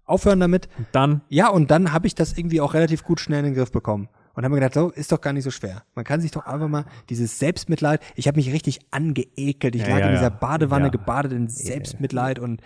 [0.05, 0.69] aufhören damit.
[0.77, 1.21] Und dann?
[1.29, 4.07] Ja, und dann habe ich das irgendwie auch relativ gut schnell in den Griff bekommen.
[4.33, 5.83] Und habe mir gedacht, so, ist doch gar nicht so schwer.
[5.95, 9.75] Man kann sich doch einfach mal dieses Selbstmitleid, ich habe mich richtig angeekelt.
[9.75, 10.91] Ich ja, lag ja, in dieser Badewanne ja.
[10.91, 12.61] gebadet in Selbstmitleid und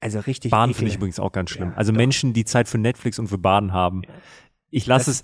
[0.00, 0.50] also richtig.
[0.50, 1.72] Baden finde ich übrigens auch ganz schlimm.
[1.76, 1.96] also doch.
[1.96, 4.02] Menschen, die Zeit für Netflix und für Baden haben.
[4.70, 5.22] Ich lasse es,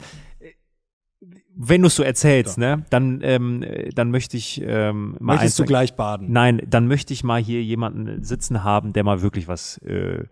[1.54, 2.62] wenn du es so erzählst, doch.
[2.62, 3.64] ne, dann, ähm,
[3.94, 5.34] dann möchte ich ähm, mal.
[5.34, 6.32] Möchtest du gleich baden?
[6.32, 10.24] Nein, dann möchte ich mal hier jemanden sitzen haben, der mal wirklich was äh,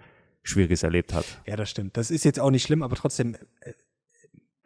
[0.42, 1.24] Schwieriges erlebt hat.
[1.46, 1.96] Ja, das stimmt.
[1.96, 3.72] Das ist jetzt auch nicht schlimm, aber trotzdem, äh,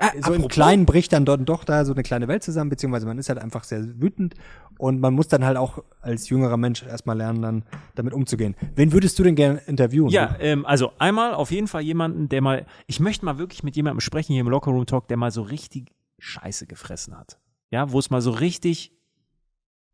[0.01, 0.37] so apropos.
[0.37, 3.29] im Kleinen bricht dann dort doch da so eine kleine Welt zusammen, beziehungsweise man ist
[3.29, 4.35] halt einfach sehr wütend
[4.79, 7.65] und man muss dann halt auch als jüngerer Mensch erstmal lernen, dann
[7.95, 8.57] damit umzugehen.
[8.75, 10.09] Wen würdest du denn gerne interviewen?
[10.09, 13.77] Ja, ähm, also einmal auf jeden Fall jemanden, der mal, ich möchte mal wirklich mit
[13.77, 17.39] jemandem sprechen hier im Lockerroom Talk, der mal so richtig Scheiße gefressen hat.
[17.71, 18.93] Ja, wo es mal so richtig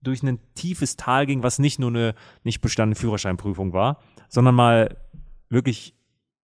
[0.03, 3.99] durch ein tiefes Tal ging, was nicht nur eine nicht bestandene Führerscheinprüfung war,
[4.29, 4.97] sondern mal
[5.51, 5.95] wirklich,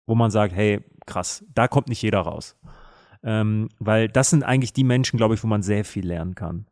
[0.05, 2.55] wo man sagt, hey, krass, da kommt nicht jeder raus.
[3.23, 6.65] Ähm, weil das sind eigentlich die Menschen, glaube ich, wo man sehr viel lernen kann.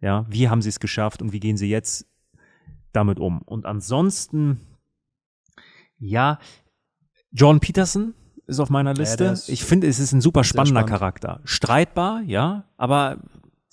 [0.00, 2.06] Ja, wie haben sie es geschafft und wie gehen sie jetzt
[2.92, 3.42] damit um?
[3.42, 4.60] Und ansonsten,
[5.98, 6.38] ja,
[7.32, 8.14] John Peterson
[8.46, 9.24] ist auf meiner Liste.
[9.24, 10.98] Ja, ich finde, es ist ein super spannender spannend.
[10.98, 11.40] Charakter.
[11.44, 13.18] Streitbar, ja, aber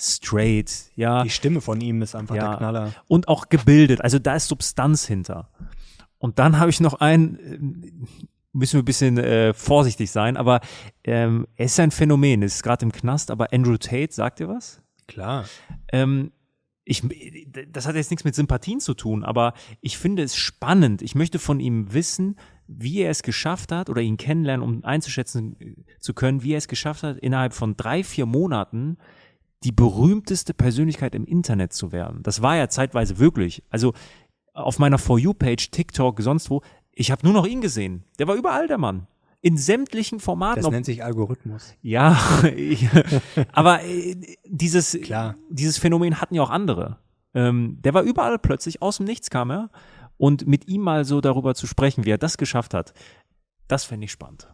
[0.02, 1.24] straight, ja.
[1.24, 2.50] Die Stimme von ihm ist einfach ja.
[2.50, 2.94] der Knaller.
[3.08, 5.50] Und auch gebildet, also da ist Substanz hinter.
[6.18, 8.08] Und dann habe ich noch einen,
[8.54, 10.62] müssen wir ein bisschen äh, vorsichtig sein, aber
[11.04, 14.82] ähm, er ist ein Phänomen, ist gerade im Knast, aber Andrew Tate, sagt ihr was?
[15.08, 15.46] Klar.
[15.92, 16.32] Ähm,
[16.86, 17.02] ich,
[17.72, 21.02] das hat jetzt nichts mit Sympathien zu tun, aber ich finde es spannend.
[21.02, 22.38] Ich möchte von ihm wissen,
[22.68, 26.58] wie er es geschafft hat oder ihn kennenlernen, um einzuschätzen äh, zu können, wie er
[26.58, 28.98] es geschafft hat, innerhalb von drei, vier Monaten
[29.64, 32.22] die berühmteste Persönlichkeit im Internet zu werden.
[32.22, 33.64] Das war ja zeitweise wirklich.
[33.70, 33.94] Also
[34.54, 36.62] auf meiner For You-Page, TikTok, sonst wo,
[36.94, 38.04] ich habe nur noch ihn gesehen.
[38.20, 39.08] Der war überall der Mann.
[39.42, 40.62] In sämtlichen Formaten.
[40.62, 41.76] Das nennt sich Algorithmus.
[41.82, 42.18] Ja,
[43.52, 44.16] aber äh,
[44.46, 45.36] dieses, Klar.
[45.50, 47.00] dieses Phänomen hatten ja auch andere.
[47.34, 49.70] Ähm, der war überall plötzlich, aus dem Nichts kam er.
[50.16, 52.94] Und mit ihm mal so darüber zu sprechen, wie er das geschafft hat,
[53.68, 54.48] das fände ich spannend.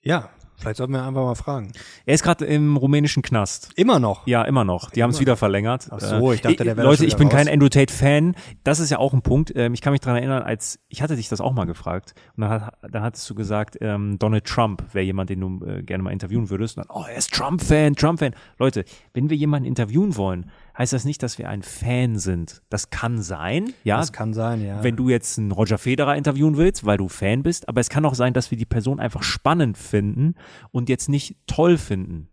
[0.00, 0.30] Ja,
[0.60, 1.72] Vielleicht sollten wir einfach mal fragen.
[2.04, 3.70] Er ist gerade im rumänischen Knast.
[3.76, 4.26] Immer noch?
[4.26, 4.90] Ja, immer noch.
[4.90, 5.88] Die haben es wieder verlängert.
[5.90, 7.36] Ach so, ich dachte, der wäre Leute, ich bin raus.
[7.36, 8.34] kein Andrew Tate-Fan.
[8.62, 9.52] Das ist ja auch ein Punkt.
[9.56, 12.14] Ähm, ich kann mich daran erinnern, als ich hatte dich das auch mal gefragt.
[12.36, 15.82] Und dann, hat, dann hattest du gesagt, ähm, Donald Trump wäre jemand, den du äh,
[15.82, 16.76] gerne mal interviewen würdest.
[16.76, 18.34] Und dann, oh, er ist Trump-Fan, Trump-Fan.
[18.58, 18.84] Leute,
[19.14, 20.50] wenn wir jemanden interviewen wollen,
[20.80, 22.62] heißt das nicht, dass wir ein Fan sind.
[22.70, 23.98] Das kann sein, ja.
[23.98, 24.82] Das kann sein, ja.
[24.82, 28.06] Wenn du jetzt einen Roger Federer interviewen willst, weil du Fan bist, aber es kann
[28.06, 30.36] auch sein, dass wir die Person einfach spannend finden
[30.70, 32.28] und jetzt nicht toll finden.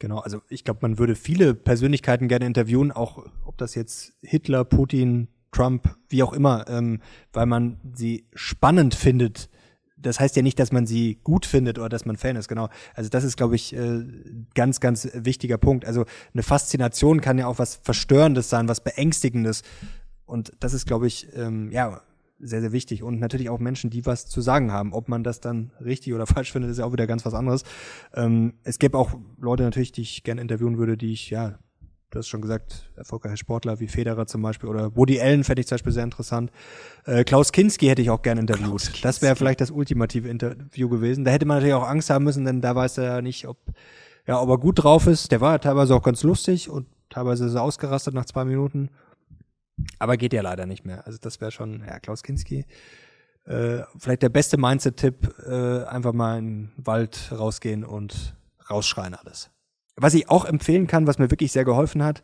[0.00, 4.64] Genau, also ich glaube, man würde viele Persönlichkeiten gerne interviewen, auch ob das jetzt Hitler,
[4.64, 7.00] Putin, Trump, wie auch immer, ähm,
[7.32, 9.48] weil man sie spannend findet,
[10.02, 12.68] das heißt ja nicht, dass man sie gut findet oder dass man Fan ist, genau.
[12.94, 14.04] Also das ist, glaube ich, äh,
[14.54, 15.84] ganz, ganz wichtiger Punkt.
[15.84, 19.62] Also eine Faszination kann ja auch was Verstörendes sein, was Beängstigendes.
[20.26, 22.00] Und das ist, glaube ich, ähm, ja,
[22.38, 23.02] sehr, sehr wichtig.
[23.02, 24.92] Und natürlich auch Menschen, die was zu sagen haben.
[24.92, 27.62] Ob man das dann richtig oder falsch findet, ist ja auch wieder ganz was anderes.
[28.14, 31.58] Ähm, es gäbe auch Leute natürlich, die ich gerne interviewen würde, die ich, ja,
[32.12, 35.66] du hast schon gesagt, erfolgreiche Sportler wie Federer zum Beispiel oder Woody Allen fände ich
[35.66, 36.52] zum Beispiel sehr interessant.
[37.04, 39.04] Äh, Klaus Kinski hätte ich auch gerne interviewt.
[39.04, 41.24] Das wäre vielleicht das ultimative Interview gewesen.
[41.24, 43.56] Da hätte man natürlich auch Angst haben müssen, denn da weiß er ja nicht, ob,
[44.26, 45.32] ja, ob er gut drauf ist.
[45.32, 48.90] Der war ja teilweise auch ganz lustig und teilweise ist er ausgerastet nach zwei Minuten.
[49.98, 51.06] Aber geht ja leider nicht mehr.
[51.06, 52.66] Also das wäre schon, ja, Klaus Kinski.
[53.44, 58.36] Äh, vielleicht der beste Mindset-Tipp, äh, einfach mal in den Wald rausgehen und
[58.70, 59.50] rausschreien alles.
[59.96, 62.22] Was ich auch empfehlen kann, was mir wirklich sehr geholfen hat,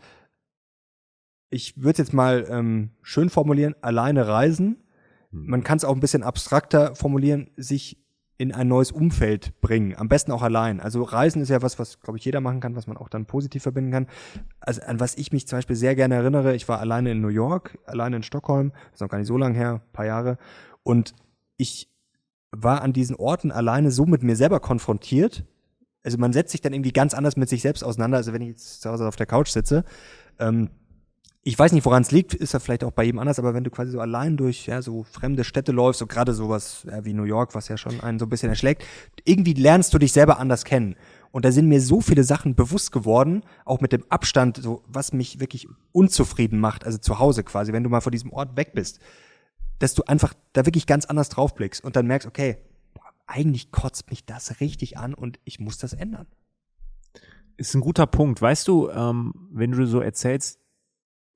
[1.51, 4.85] ich würde es jetzt mal ähm, schön formulieren, alleine reisen.
[5.31, 5.47] Hm.
[5.47, 7.99] Man kann es auch ein bisschen abstrakter formulieren, sich
[8.39, 9.97] in ein neues Umfeld bringen.
[9.97, 10.81] Am besten auch allein.
[10.81, 13.27] Also Reisen ist ja was, was, glaube ich, jeder machen kann, was man auch dann
[13.27, 14.07] positiv verbinden kann.
[14.61, 17.29] Also an was ich mich zum Beispiel sehr gerne erinnere, ich war alleine in New
[17.29, 20.39] York, alleine in Stockholm, das ist noch gar nicht so lange her, paar Jahre.
[20.85, 21.15] Und
[21.57, 21.91] ich
[22.53, 25.45] war an diesen Orten alleine so mit mir selber konfrontiert,
[26.03, 28.49] also man setzt sich dann irgendwie ganz anders mit sich selbst auseinander, also wenn ich
[28.49, 29.85] jetzt zu Hause auf der Couch sitze.
[30.39, 30.71] Ähm,
[31.49, 33.65] ich weiß nicht, woran es liegt, ist ja vielleicht auch bei jedem anders, aber wenn
[33.65, 37.15] du quasi so allein durch ja, so fremde Städte läufst, so gerade sowas ja, wie
[37.15, 38.85] New York, was ja schon einen so ein bisschen erschlägt,
[39.25, 40.97] irgendwie lernst du dich selber anders kennen.
[41.31, 45.13] Und da sind mir so viele Sachen bewusst geworden, auch mit dem Abstand, so was
[45.13, 48.73] mich wirklich unzufrieden macht, also zu Hause quasi, wenn du mal von diesem Ort weg
[48.75, 49.01] bist,
[49.79, 52.59] dass du einfach da wirklich ganz anders draufblickst und dann merkst, okay,
[53.29, 56.27] eigentlich kotzt mich das richtig an und ich muss das ändern.
[57.57, 58.41] Ist ein guter Punkt.
[58.41, 60.61] Weißt du, ähm, wenn du so erzählst,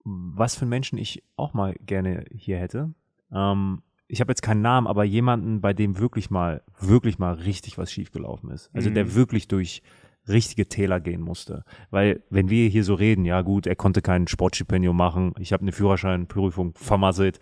[0.05, 2.95] was für Menschen ich auch mal gerne hier hätte.
[3.31, 7.79] Ähm, ich habe jetzt keinen Namen, aber jemanden, bei dem wirklich mal, wirklich mal richtig
[7.79, 8.71] was schiefgelaufen ist.
[8.75, 8.95] Also mhm.
[8.95, 9.83] der wirklich durch
[10.29, 11.65] richtige Täler gehen musste.
[11.91, 15.63] Weil, wenn wir hier so reden, ja gut, er konnte kein Sportstipendium machen, ich habe
[15.63, 17.39] eine Führerscheinprüfung vermasselt,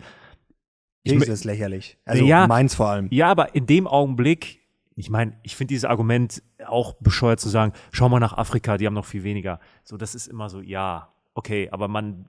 [1.03, 1.97] ich ist lächerlich.
[2.05, 3.07] Also ja, meins vor allem.
[3.11, 4.61] Ja, aber in dem Augenblick,
[4.95, 8.85] ich meine, ich finde dieses Argument auch bescheuert zu sagen, schau mal nach Afrika, die
[8.85, 9.59] haben noch viel weniger.
[9.83, 12.27] So, das ist immer so, ja, okay, aber man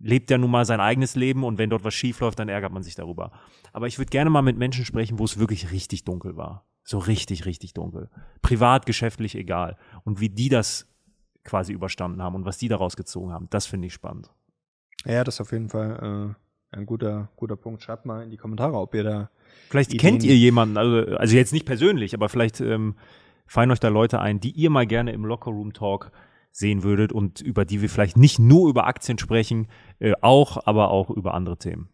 [0.00, 2.72] lebt ja nun mal sein eigenes Leben und wenn dort was schief läuft, dann ärgert
[2.72, 3.32] man sich darüber.
[3.72, 6.66] Aber ich würde gerne mal mit Menschen sprechen, wo es wirklich richtig dunkel war.
[6.82, 8.10] So richtig, richtig dunkel.
[8.42, 9.78] Privat, geschäftlich, egal.
[10.04, 10.86] Und wie die das
[11.42, 14.30] quasi überstanden haben und was die daraus gezogen haben, das finde ich spannend.
[15.04, 16.34] Ja, das auf jeden Fall.
[16.34, 16.43] Äh
[16.76, 17.82] ein guter, guter Punkt.
[17.82, 19.30] Schreibt mal in die Kommentare, ob ihr da.
[19.70, 22.96] Vielleicht Ideen kennt ihr jemanden, also, also jetzt nicht persönlich, aber vielleicht ähm,
[23.46, 26.10] fallen euch da Leute ein, die ihr mal gerne im Lockerroom Talk
[26.52, 29.68] sehen würdet und über die wir vielleicht nicht nur über Aktien sprechen,
[29.98, 31.88] äh, auch, aber auch über andere Themen.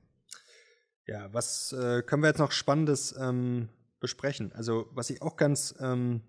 [1.07, 3.69] Ja, was äh, können wir jetzt noch Spannendes ähm,
[4.01, 4.53] besprechen?
[4.53, 6.21] Also, was ich auch ganz ähm,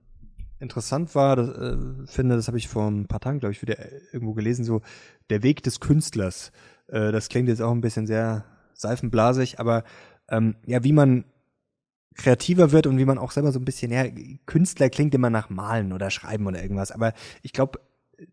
[0.59, 3.77] interessant war, das, äh, finde, das habe ich vor ein paar Tagen, glaube ich, wieder
[4.13, 4.81] irgendwo gelesen, so
[5.29, 6.51] der Weg des Künstlers.
[6.91, 9.83] Äh, das klingt jetzt auch ein bisschen sehr seifenblasig, aber
[10.29, 11.25] ähm, ja, wie man
[12.15, 14.05] kreativer wird und wie man auch selber so ein bisschen, ja,
[14.45, 17.79] Künstler klingt immer nach Malen oder Schreiben oder irgendwas, aber ich glaube,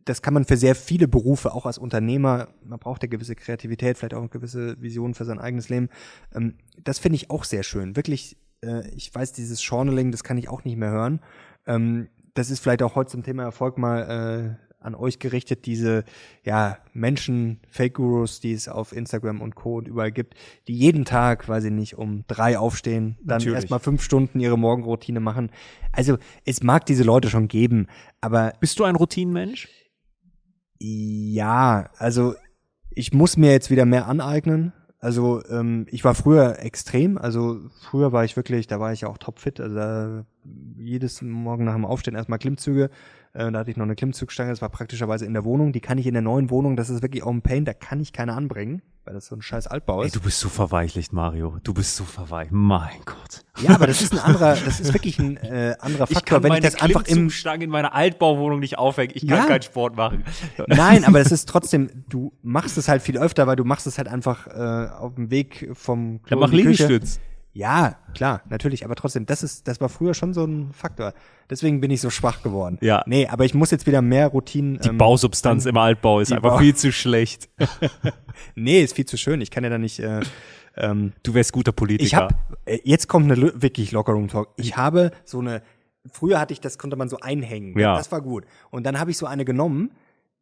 [0.04, 3.96] das kann man für sehr viele Berufe, auch als Unternehmer, man braucht ja gewisse Kreativität,
[3.96, 5.88] vielleicht auch eine gewisse Vision für sein eigenes Leben.
[6.34, 7.96] Ähm, das finde ich auch sehr schön.
[7.96, 11.20] Wirklich äh, ich weiß, dieses Journaling, das kann ich auch nicht mehr hören.
[11.66, 16.04] Ähm, das ist vielleicht auch heute zum Thema Erfolg mal äh, an euch gerichtet, diese
[16.44, 19.76] ja, Menschen, Fake-Gurus, die es auf Instagram und Co.
[19.78, 20.34] und überall gibt,
[20.68, 25.20] die jeden Tag, weiß ich nicht, um drei aufstehen, dann erstmal fünf Stunden ihre Morgenroutine
[25.20, 25.50] machen.
[25.92, 27.88] Also es mag diese Leute schon geben,
[28.20, 28.52] aber.
[28.60, 29.68] Bist du ein Routinenmensch?
[30.78, 32.34] Ja, also
[32.90, 34.72] ich muss mir jetzt wieder mehr aneignen.
[35.00, 39.08] Also ähm, ich war früher extrem, also früher war ich wirklich, da war ich ja
[39.08, 40.24] auch topfit, also da,
[40.76, 42.90] jedes Morgen nach dem Aufstehen erstmal Klimmzüge,
[43.34, 45.72] äh, da hatte ich noch eine Klimmzugstange, das war praktischerweise in der Wohnung.
[45.72, 48.00] Die kann ich in der neuen Wohnung, das ist wirklich auch ein Pain, da kann
[48.00, 50.14] ich keine anbringen, weil das so ein scheiß Altbau ist.
[50.14, 51.58] Ey, du bist so verweichlicht, Mario.
[51.62, 52.52] Du bist so verweichlicht.
[52.52, 53.44] Mein Gott.
[53.60, 56.38] Ja, aber das ist ein anderer, das ist wirklich ein äh, anderer Faktor.
[56.38, 59.46] Ich wenn ich das einfach im in meiner Altbauwohnung nicht aufhängen, ich kann ja.
[59.46, 60.24] keinen Sport machen.
[60.66, 63.98] Nein, aber es ist trotzdem, du machst es halt viel öfter, weil du machst es
[63.98, 67.20] halt einfach äh, auf dem Weg vom Klo Dann mach Liegestütz.
[67.58, 71.12] Ja, klar, natürlich, aber trotzdem, das ist, das war früher schon so ein Faktor.
[71.50, 72.78] Deswegen bin ich so schwach geworden.
[72.82, 73.02] Ja.
[73.06, 74.78] Nee, aber ich muss jetzt wieder mehr Routinen.
[74.78, 77.48] Die ähm, Bausubstanz im Altbau ist einfach ba viel zu schlecht.
[78.54, 79.40] nee, ist viel zu schön.
[79.40, 79.98] Ich kann ja da nicht.
[79.98, 80.20] Äh,
[80.76, 82.06] ähm, du wärst guter Politiker.
[82.06, 82.32] Ich hab,
[82.64, 84.50] äh, jetzt kommt eine wirklich Lockerroom Talk.
[84.56, 85.62] Ich habe so eine.
[86.12, 87.76] Früher hatte ich, das konnte man so einhängen.
[87.76, 87.96] Ja.
[87.96, 88.44] Das war gut.
[88.70, 89.90] Und dann habe ich so eine genommen,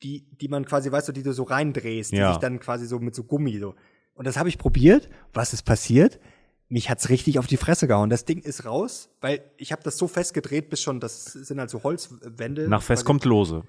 [0.02, 2.32] die, die man quasi, weißt du, die du so reindrehst, die ja.
[2.32, 3.74] sich dann quasi so mit so Gummi so.
[4.12, 5.08] Und das habe ich probiert.
[5.32, 6.20] Was ist passiert?
[6.68, 8.10] Mich hat's richtig auf die Fresse gehauen.
[8.10, 11.70] Das Ding ist raus, weil ich habe das so festgedreht, bis schon, das sind halt
[11.70, 12.68] so Holzwände.
[12.68, 13.62] Nach fest kommt lose.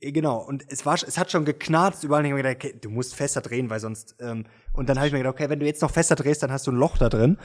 [0.00, 2.24] Äh, genau, und es war, es hat schon geknarzt überall.
[2.24, 4.16] Ich hab mir gedacht, okay, du musst fester drehen, weil sonst.
[4.20, 6.52] Ähm, und dann habe ich mir gedacht, okay, wenn du jetzt noch fester drehst, dann
[6.52, 7.38] hast du ein Loch da drin.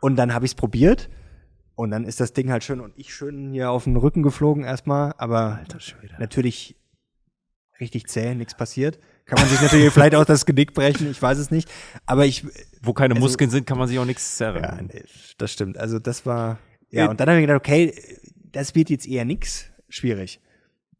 [0.00, 1.08] Und dann habe ich's probiert.
[1.76, 4.62] Und dann ist das Ding halt schön und ich schön hier auf den Rücken geflogen
[4.62, 5.78] erstmal, aber Alter,
[6.20, 6.76] natürlich
[7.80, 9.00] richtig zäh, nichts passiert.
[9.26, 11.70] Kann man sich natürlich vielleicht auch das Genick brechen, ich weiß es nicht.
[12.06, 12.44] Aber ich.
[12.82, 14.62] Wo keine also, Muskeln sind, kann man sich auch nichts zerren.
[14.62, 15.04] Ja, nee,
[15.38, 15.78] das stimmt.
[15.78, 16.58] Also das war.
[16.90, 17.94] Ja, und dann habe ich gedacht, okay,
[18.52, 19.70] das wird jetzt eher nix.
[19.88, 20.40] Schwierig.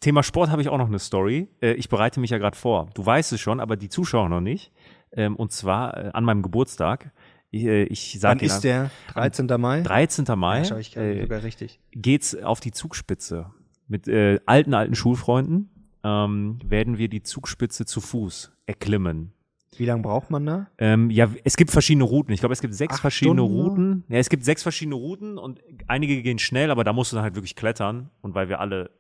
[0.00, 1.48] Thema Sport habe ich auch noch eine Story.
[1.60, 2.90] Äh, ich bereite mich ja gerade vor.
[2.94, 4.72] Du weißt es schon, aber die Zuschauer noch nicht.
[5.12, 7.12] Ähm, und zwar äh, an meinem Geburtstag.
[7.50, 8.90] Ich, äh, ich sag Wann ist der?
[9.14, 9.46] 13.
[9.58, 9.82] Mai?
[9.82, 10.26] 13.
[10.36, 10.58] Mai.
[10.58, 11.80] Ja, schau ich äh, sogar richtig.
[11.92, 13.50] Geht's auf die Zugspitze
[13.86, 15.70] mit äh, alten, alten Schulfreunden
[16.04, 19.32] ähm, werden wir die Zugspitze zu Fuß erklimmen.
[19.76, 20.68] Wie lange braucht man da?
[20.78, 22.32] Ähm, ja, es gibt verschiedene Routen.
[22.32, 23.60] Ich glaube, es gibt sechs Acht verschiedene Stunden?
[23.60, 24.04] Routen.
[24.08, 27.24] Ja, es gibt sechs verschiedene Routen und einige gehen schnell, aber da musst du dann
[27.24, 28.10] halt wirklich klettern.
[28.20, 28.90] Und weil wir alle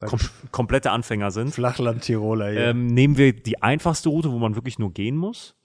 [0.00, 0.20] kom
[0.52, 2.60] komplette Anfänger sind, Flachland-Tiroler, ja.
[2.70, 5.56] ähm, nehmen wir die einfachste Route, wo man wirklich nur gehen muss.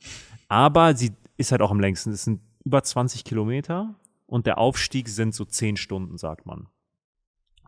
[0.50, 2.12] Aber sie ist halt auch am längsten.
[2.12, 3.96] Es sind über 20 Kilometer
[4.26, 6.68] und der Aufstieg sind so zehn Stunden, sagt man.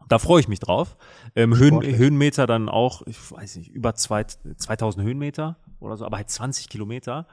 [0.07, 0.97] Da freue ich mich drauf.
[1.35, 6.17] Ähm, Höhen, Höhenmeter dann auch, ich weiß nicht, über zwei, 2000 Höhenmeter oder so, aber
[6.17, 7.27] halt 20 Kilometer.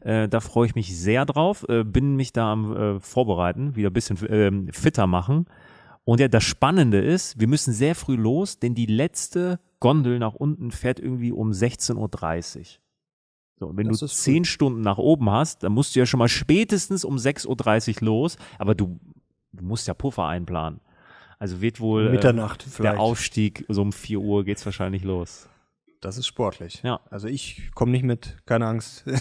[0.00, 1.64] Äh, da freue ich mich sehr drauf.
[1.68, 5.46] Äh, bin mich da am äh, Vorbereiten, wieder ein bisschen äh, fitter machen.
[6.04, 10.34] Und ja, das Spannende ist, wir müssen sehr früh los, denn die letzte Gondel nach
[10.34, 12.64] unten fährt irgendwie um 16.30 Uhr.
[13.60, 16.28] So, wenn das du zehn Stunden nach oben hast, dann musst du ja schon mal
[16.28, 18.98] spätestens um 6.30 Uhr los, aber du,
[19.52, 20.80] du musst ja Puffer einplanen.
[21.38, 25.48] Also wird wohl Mitternacht äh, der Aufstieg, so um 4 Uhr geht's wahrscheinlich los.
[26.00, 26.80] Das ist sportlich.
[26.84, 27.00] Ja.
[27.10, 29.04] Also ich komme nicht mit, keine Angst.
[29.04, 29.12] du,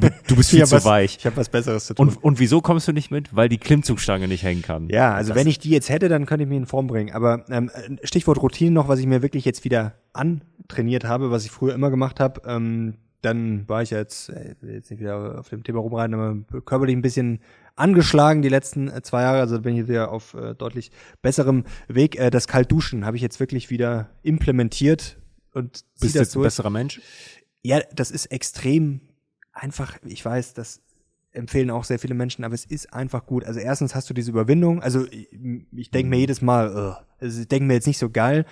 [0.26, 1.18] du bist viel zu was, weich.
[1.18, 2.08] Ich habe was Besseres zu tun.
[2.08, 3.36] Und, und wieso kommst du nicht mit?
[3.36, 4.88] Weil die Klimmzugstange nicht hängen kann.
[4.88, 7.14] Ja, also das wenn ich die jetzt hätte, dann könnte ich mich in Form bringen.
[7.14, 7.70] Aber ähm,
[8.04, 11.90] Stichwort Routine noch, was ich mir wirklich jetzt wieder antrainiert habe, was ich früher immer
[11.90, 12.40] gemacht habe.
[12.46, 16.96] Ähm, dann war ich jetzt, äh, jetzt nicht wieder auf dem Thema rumreiten, aber körperlich
[16.96, 17.40] ein bisschen
[17.76, 19.40] angeschlagen die letzten äh, zwei Jahre.
[19.40, 20.90] Also bin ich wieder auf äh, deutlich
[21.22, 22.18] besserem Weg.
[22.18, 25.18] Äh, das Kaltduschen habe ich jetzt wirklich wieder implementiert
[25.52, 27.00] und Bist du jetzt ein besserer Mensch?
[27.62, 29.00] Ja, das ist extrem
[29.52, 29.98] einfach.
[30.04, 30.80] Ich weiß, das
[31.32, 33.44] empfehlen auch sehr viele Menschen, aber es ist einfach gut.
[33.44, 34.82] Also erstens hast du diese Überwindung.
[34.82, 35.28] Also ich,
[35.72, 36.20] ich denke mir mhm.
[36.20, 38.46] jedes Mal, uh, also ich denke mir jetzt nicht so geil,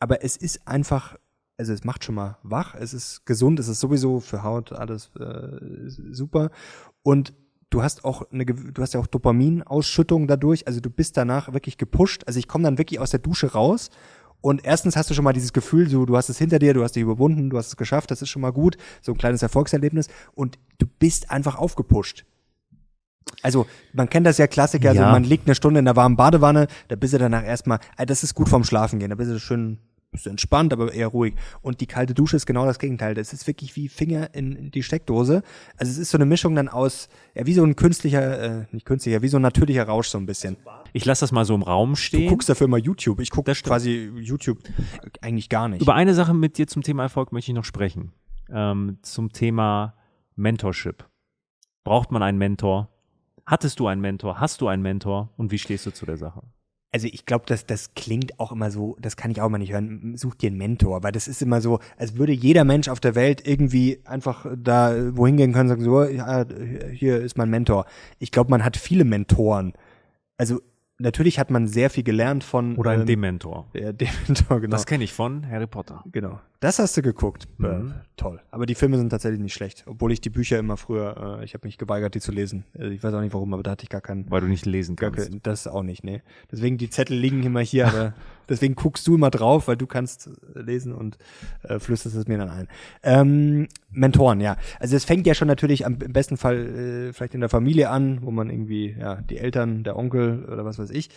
[0.00, 1.16] aber es ist einfach
[1.58, 5.10] also es macht schon mal wach, es ist gesund, es ist sowieso für Haut alles
[5.16, 6.50] äh, super
[7.02, 7.32] und
[7.70, 11.78] du hast auch eine du hast ja auch Dopaminausschüttung dadurch, also du bist danach wirklich
[11.78, 12.24] gepusht.
[12.26, 13.90] Also ich komme dann wirklich aus der Dusche raus
[14.40, 16.82] und erstens hast du schon mal dieses Gefühl, so du hast es hinter dir, du
[16.82, 19.42] hast dich überwunden, du hast es geschafft, das ist schon mal gut, so ein kleines
[19.42, 22.24] Erfolgserlebnis und du bist einfach aufgepusht.
[23.42, 25.06] Also, man kennt das ja Klassiker, also ja.
[25.08, 28.06] also man liegt eine Stunde in der warmen Badewanne, da bist du danach erstmal, also
[28.06, 29.78] das ist gut vorm Schlafen gehen, da bist du schön
[30.10, 31.34] bist entspannt, aber eher ruhig.
[31.62, 33.14] Und die kalte Dusche ist genau das Gegenteil.
[33.14, 35.42] Das ist wirklich wie Finger in die Steckdose.
[35.76, 38.86] Also es ist so eine Mischung dann aus, ja, wie so ein künstlicher, äh, nicht
[38.86, 40.56] künstlicher, wie so ein natürlicher Rausch so ein bisschen.
[40.92, 42.24] Ich lasse das mal so im Raum stehen.
[42.24, 43.20] Du guckst dafür immer YouTube.
[43.20, 44.58] Ich gucke quasi YouTube
[45.20, 45.82] eigentlich gar nicht.
[45.82, 48.12] Über eine Sache mit dir zum Thema Erfolg möchte ich noch sprechen.
[48.50, 49.94] Ähm, zum Thema
[50.36, 51.04] Mentorship.
[51.84, 52.88] Braucht man einen Mentor?
[53.44, 54.40] Hattest du einen Mentor?
[54.40, 55.32] Hast du einen Mentor?
[55.36, 56.42] Und wie stehst du zu der Sache?
[56.96, 59.74] Also ich glaube, dass das klingt auch immer so, das kann ich auch mal nicht
[59.74, 63.00] hören, such dir einen Mentor, weil das ist immer so, als würde jeder Mensch auf
[63.00, 66.46] der Welt irgendwie einfach da wohin gehen können und sagen, so, ja,
[66.90, 67.84] hier ist mein Mentor.
[68.18, 69.74] Ich glaube, man hat viele Mentoren.
[70.38, 70.62] Also
[70.98, 72.76] natürlich hat man sehr viel gelernt von.
[72.76, 73.68] Oder ein ähm, Dementor.
[73.74, 74.72] Der Dementor, genau.
[74.72, 76.04] Das kenne ich von Harry Potter.
[76.12, 76.40] Genau.
[76.60, 77.46] Das hast du geguckt.
[77.58, 77.94] Mhm.
[78.16, 78.40] Toll.
[78.50, 79.84] Aber die Filme sind tatsächlich nicht schlecht.
[79.86, 82.64] Obwohl ich die Bücher immer früher, äh, ich habe mich geweigert, die zu lesen.
[82.78, 84.30] Äh, ich weiß auch nicht warum, aber da hatte ich gar keinen.
[84.30, 85.30] Weil du nicht lesen kannst.
[85.30, 86.22] kein, das auch nicht, nee.
[86.50, 88.14] Deswegen die Zettel liegen immer hier, aber
[88.48, 91.18] deswegen guckst du immer drauf, weil du kannst äh, lesen und
[91.62, 92.68] äh, flüsterst es mir dann ein.
[93.02, 94.56] Ähm, Mentoren, ja.
[94.80, 97.90] Also es fängt ja schon natürlich am im besten Fall äh, vielleicht in der Familie
[97.90, 101.10] an, wo man irgendwie, ja, die Eltern, der Onkel oder was weiß ich,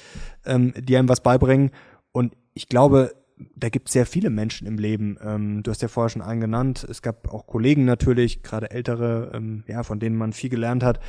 [0.46, 1.72] ähm, die einem was beibringen.
[2.12, 3.14] Und ich glaube,
[3.56, 5.18] da gibt es sehr viele Menschen im Leben.
[5.22, 6.86] Ähm, du hast ja vorher schon einen genannt.
[6.90, 11.00] Es gab auch Kollegen natürlich, gerade ältere, ähm, ja, von denen man viel gelernt hat.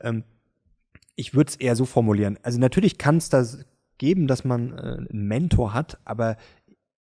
[0.00, 0.24] Ähm,
[1.14, 2.38] ich würde es eher so formulieren.
[2.42, 3.64] Also natürlich kann es das
[3.98, 6.36] geben, dass man äh, einen Mentor hat, aber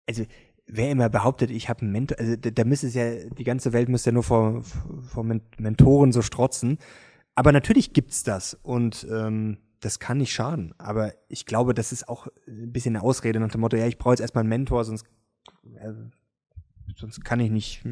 [0.07, 0.25] also
[0.65, 3.73] wer immer behauptet, ich habe einen Mentor, also da, da müsste es ja, die ganze
[3.73, 6.77] Welt müsste ja nur vor, vor Men Mentoren so strotzen.
[7.35, 10.73] Aber natürlich gibt's das und ähm, das kann nicht schaden.
[10.77, 13.97] Aber ich glaube, das ist auch ein bisschen eine Ausrede nach dem Motto, ja, ich
[13.97, 15.05] brauche jetzt erstmal einen Mentor, sonst,
[15.75, 15.93] äh,
[16.95, 17.83] sonst kann ich nicht.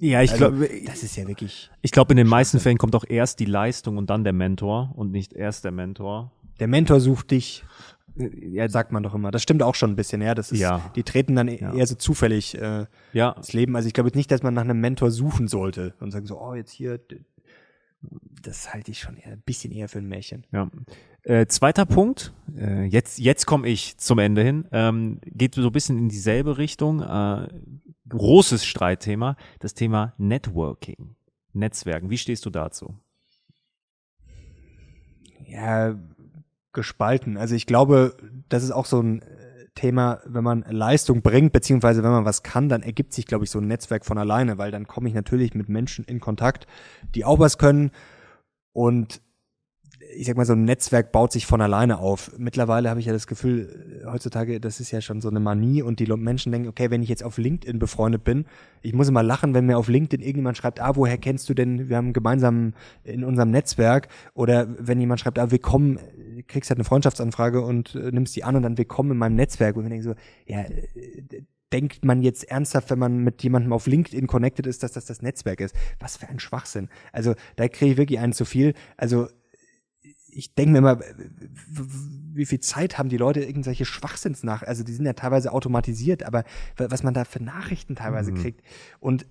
[0.00, 1.70] Ja, ich Also, glaube, das ist ja wirklich.
[1.82, 4.92] ich glaube, in den meisten Fällen kommt auch erst die Leistung und dann der Mentor
[4.94, 6.32] und nicht erst der Mentor.
[6.58, 7.64] Der Mentor sucht dich,
[8.18, 9.30] Ja, sagt man doch immer.
[9.30, 10.34] Das stimmt auch schon ein bisschen, ja.
[10.34, 10.90] Das ist, Ja.
[10.96, 11.74] die treten dann Ja.
[11.74, 13.76] eher so zufällig äh, ja, ins Leben.
[13.76, 16.40] Also ich glaube jetzt nicht, dass man nach einem Mentor suchen sollte und sagen so,
[16.40, 16.98] oh, jetzt hier,
[18.42, 20.46] das halte ich schon eher, ein bisschen eher für ein Märchen.
[20.52, 20.70] Ja.
[21.22, 25.72] Äh, zweiter Punkt, äh, jetzt, jetzt komme ich zum Ende hin, ähm, geht so ein
[25.72, 27.02] bisschen in dieselbe Richtung.
[27.02, 27.48] Äh,
[28.08, 31.16] großes Streitthema, das Thema Networking,
[31.52, 32.08] Netzwerken.
[32.10, 32.94] Wie stehst du dazu?
[35.44, 35.96] Ja,
[36.76, 37.36] gespalten.
[37.36, 38.16] Also ich glaube,
[38.48, 39.24] das ist auch so ein äh,
[39.74, 43.50] Thema, wenn man Leistung bringt, beziehungsweise wenn man was kann, dann ergibt sich, glaube ich,
[43.50, 46.68] so ein Netzwerk von alleine, weil dann komme ich natürlich mit Menschen in Kontakt,
[47.16, 47.90] die auch was können
[48.72, 49.20] und
[50.14, 52.32] ich sag mal, so ein Netzwerk baut sich von alleine auf.
[52.38, 55.82] Mittlerweile habe ich ja das Gefühl, äh, heutzutage, das ist ja schon so eine Manie
[55.82, 58.46] und die Menschen denken, okay, wenn ich jetzt auf LinkedIn befreundet bin,
[58.82, 61.88] ich muss immer lachen, wenn mir auf LinkedIn irgendjemand schreibt, ah, woher kennst du denn,
[61.88, 66.78] wir haben gemeinsam in unserem Netzwerk oder wenn jemand schreibt, ah, willkommen, äh, kriegst halt
[66.78, 69.90] eine Freundschaftsanfrage und äh, nimmst die an und dann willkommen in meinem Netzwerk und ich
[69.90, 70.14] denke so,
[70.46, 71.42] ja, äh,
[71.72, 75.20] denkt man jetzt ernsthaft, wenn man mit jemandem auf LinkedIn connected ist, dass das das
[75.20, 75.74] Netzwerk ist?
[75.98, 76.88] Was für ein Schwachsinn.
[77.12, 78.74] Also da kriege ich wirklich einen zu viel.
[78.96, 79.26] Also
[80.36, 81.00] ich denke mir immer,
[82.34, 86.44] wie viel Zeit haben die Leute irgendwelche Schwachsinnsnach, also die sind ja teilweise automatisiert, aber
[86.76, 88.36] wa- was man da für Nachrichten teilweise Mhm.
[88.36, 88.60] kriegt
[89.00, 89.26] und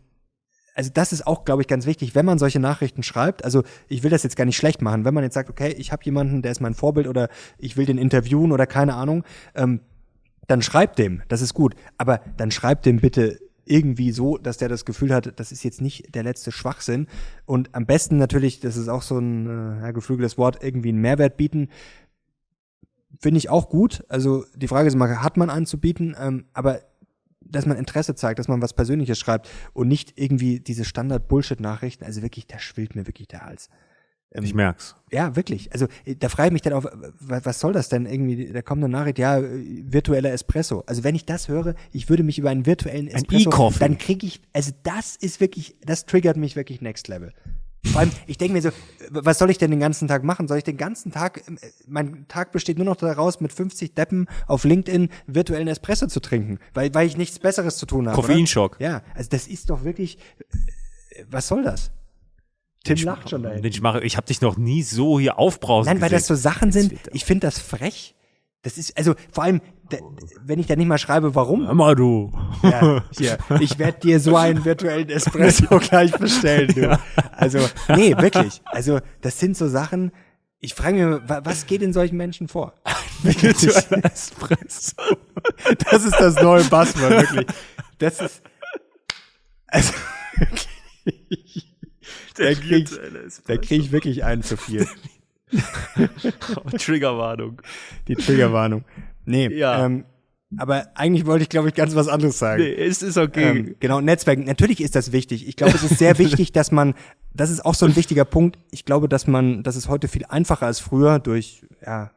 [0.78, 3.45] also das ist auch, glaube ich, ganz wichtig, wenn man solche Nachrichten schreibt.
[3.45, 5.06] Also ich will das jetzt gar nicht schlecht machen.
[5.06, 7.86] Wenn man jetzt sagt, okay, ich habe jemanden, der ist mein Vorbild oder ich will
[7.86, 9.24] den interviewen oder keine Ahnung,
[9.56, 9.80] ähm,
[10.49, 11.76] dann schreibt dem, das ist gut.
[11.97, 15.82] Aber dann schreibt dem bitte irgendwie so, dass der das Gefühl hat, das ist jetzt
[15.82, 17.07] nicht der letzte Schwachsinn.
[17.45, 21.38] Und am besten natürlich, das ist auch so ein äh, geflügeltes Wort, irgendwie einen Mehrwert
[21.38, 21.70] bieten.
[23.20, 24.03] Finde ich auch gut.
[24.07, 26.16] Also die Frage ist immer, hat man einen zu bieten?
[26.20, 26.82] Ähm, aber
[27.41, 32.03] dass man Interesse zeigt, dass man was Persönliches schreibt und nicht irgendwie diese Standard-Bullshit-Nachrichten.
[32.03, 33.70] Also wirklich, da schwillt mir wirklich der Hals.
[34.36, 34.96] Ähm, Ich merk's.
[35.12, 35.72] ja, wirklich.
[35.74, 36.86] Also äh, da frage ich mich dann auf,
[37.20, 38.52] was, was soll das denn irgendwie?
[38.52, 40.84] Da kommt eine Nachricht, ja, äh, virtueller Espresso.
[40.88, 43.80] Also wenn ich das höre, ich würde mich über einen virtuellen Espresso, E-Coffee.
[43.80, 47.32] dann kriege ich, also das ist wirklich, das triggert mich wirklich next level.
[47.92, 48.72] Vor allem, ich denke mir so,
[49.12, 50.48] was soll ich denn den ganzen Tag machen?
[50.48, 51.52] Soll ich den ganzen Tag, äh,
[51.88, 56.58] mein Tag besteht nur noch daraus, mit 50 Deppen auf LinkedIn virtuellen Espresso zu trinken,
[56.74, 58.16] weil, weil ich nichts Besseres zu tun habe.
[58.16, 58.78] Koffeinschock.
[58.80, 60.18] Ja, also das ist doch wirklich,
[61.12, 61.92] äh, was soll das?
[62.86, 63.64] Tim lacht schon dahin.
[63.64, 66.44] Ich mache, ich habe dich noch nie so hier aufbrausen Nein, weil das so gesehen.
[66.52, 68.16] Sachen sind, ich finde das frech.
[68.62, 69.98] Das ist, also vor allem, da,
[70.44, 71.68] wenn ich da nicht mal schreibe, warum.
[71.68, 72.32] Hör mal, du.
[72.64, 77.00] Ja, hier, ich werde dir so einen virtuellen Espresso gleich bestellen, du.
[77.38, 77.60] Also,
[77.90, 78.62] nee, wirklich.
[78.66, 80.12] Also, das sind so Sachen,
[80.60, 82.74] ich frage mich, wa- was geht in solchen Menschen vor?
[83.24, 84.96] Virtueller Espresso.
[85.92, 87.48] Das ist das neue Buzzword, wirklich.
[88.00, 88.42] Das ist,
[89.68, 89.94] also.
[92.38, 94.88] Da krieg, ich- krieg ich wirklich einen zu viel.
[96.78, 97.62] Triggerwarnung.
[98.08, 98.84] Die Triggerwarnung.
[99.26, 99.86] Nee, Ja.
[99.86, 100.06] ähm,
[100.58, 102.62] aber eigentlich wollte ich, glaube ich, ganz was anderes sagen.
[102.64, 103.50] es ist okay.
[103.50, 104.44] Ähm, genau, Netzwerken.
[104.46, 105.48] Natürlich ist das wichtig.
[105.48, 106.94] Ich glaube, es ist sehr wichtig, dass man,
[107.34, 108.58] das ist auch so ein wichtiger Punkt.
[108.72, 112.12] Ich glaube, dass man, dass es heute viel einfacher als früher durch, ja,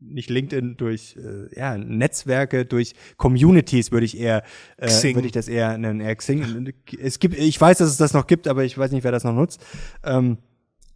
[0.00, 4.42] nicht LinkedIn, durch äh, ja, Netzwerke, durch Communities würde ich eher,
[4.76, 6.72] äh, würde ich das eher nennen, eher Xing.
[7.00, 9.24] Es gibt, ich weiß, dass es das noch gibt, aber ich weiß nicht, wer das
[9.24, 9.64] noch nutzt.
[10.02, 10.38] Ähm,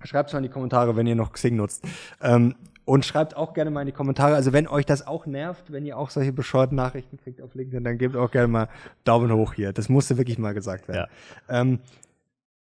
[0.05, 1.85] Schreibt mal in die Kommentare, wenn ihr noch Xing nutzt.
[2.23, 5.73] Ähm, und schreibt auch gerne mal in die Kommentare, also wenn euch das auch nervt,
[5.73, 8.69] wenn ihr auch solche bescheuerten Nachrichten kriegt auf LinkedIn, dann gebt auch gerne mal
[9.05, 9.75] Daumen hoch hier.
[9.75, 11.07] Das musste wirklich mal gesagt werden.
[11.49, 11.61] Ja.
[11.61, 11.81] Ähm,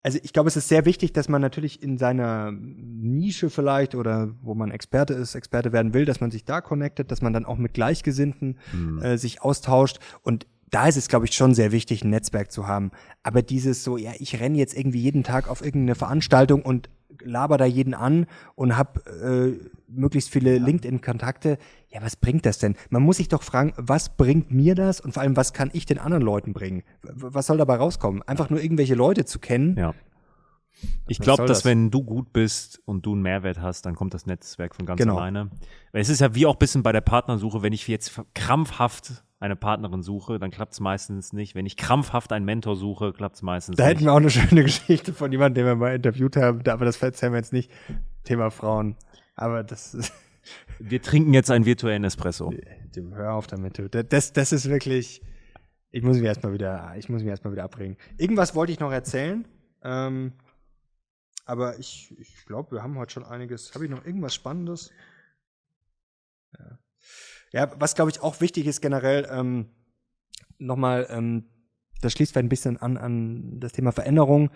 [0.03, 4.35] also ich glaube, es ist sehr wichtig, dass man natürlich in seiner Nische vielleicht oder
[4.41, 7.45] wo man Experte ist, Experte werden will, dass man sich da connectet, dass man dann
[7.45, 9.01] auch mit Gleichgesinnten mhm.
[9.01, 9.99] äh, sich austauscht.
[10.21, 12.91] Und da ist es, glaube ich, schon sehr wichtig, ein Netzwerk zu haben.
[13.21, 16.89] Aber dieses so, ja, ich renne jetzt irgendwie jeden Tag auf irgendeine Veranstaltung und
[17.23, 19.53] laber da jeden an und hab äh,
[19.87, 20.63] möglichst viele ja.
[20.63, 21.57] LinkedIn-Kontakte.
[21.89, 22.75] Ja, was bringt das denn?
[22.89, 25.85] Man muss sich doch fragen, was bringt mir das und vor allem, was kann ich
[25.85, 26.83] den anderen Leuten bringen?
[27.01, 28.21] Was soll dabei rauskommen?
[28.23, 29.77] Einfach nur irgendwelche Leute zu kennen.
[29.77, 29.93] Ja.
[31.07, 31.65] Ich glaube, dass das?
[31.65, 34.97] wenn du gut bist und du einen Mehrwert hast, dann kommt das Netzwerk von ganz
[34.97, 35.17] genau.
[35.17, 35.49] alleine.
[35.91, 40.01] Es ist ja wie auch bisschen bei der Partnersuche, wenn ich jetzt krampfhaft eine Partnerin
[40.01, 41.53] suche, dann klappt es meistens nicht.
[41.53, 43.87] Wenn ich krampfhaft einen Mentor suche, klappt es meistens da nicht.
[43.87, 46.85] Da hätten wir auch eine schöne Geschichte von jemandem, den wir mal interviewt haben, aber
[46.85, 47.71] das erzählen wir jetzt nicht.
[48.23, 48.95] Thema Frauen.
[49.35, 50.13] Aber das ist
[50.79, 52.53] Wir trinken jetzt einen virtuellen Espresso.
[53.11, 53.81] Hör auf damit.
[54.11, 55.21] Das, das ist wirklich.
[55.91, 57.97] Ich muss mich erstmal wieder, ich muss mich erstmal wieder abbringen.
[58.17, 59.47] Irgendwas wollte ich noch erzählen.
[59.83, 60.33] Ähm,
[61.45, 63.75] aber ich, ich glaube, wir haben heute schon einiges.
[63.75, 64.91] Habe ich noch irgendwas Spannendes?
[66.57, 66.79] Ja.
[67.53, 69.67] Ja, was glaube ich auch wichtig ist generell, ähm,
[70.57, 71.45] nochmal, ähm,
[72.01, 74.49] das schließt vielleicht ein bisschen an, an das Thema Veränderung.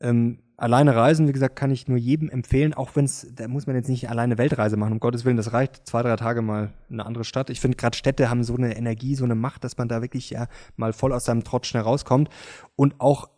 [0.00, 3.66] Ähm, alleine reisen, wie gesagt, kann ich nur jedem empfehlen, auch wenn es, da muss
[3.66, 6.72] man jetzt nicht alleine Weltreise machen, um Gottes Willen, das reicht zwei, drei Tage mal
[6.90, 7.48] in eine andere Stadt.
[7.48, 10.30] Ich finde gerade Städte haben so eine Energie, so eine Macht, dass man da wirklich
[10.30, 12.28] ja mal voll aus seinem Trotz schnell rauskommt.
[12.76, 13.30] Und auch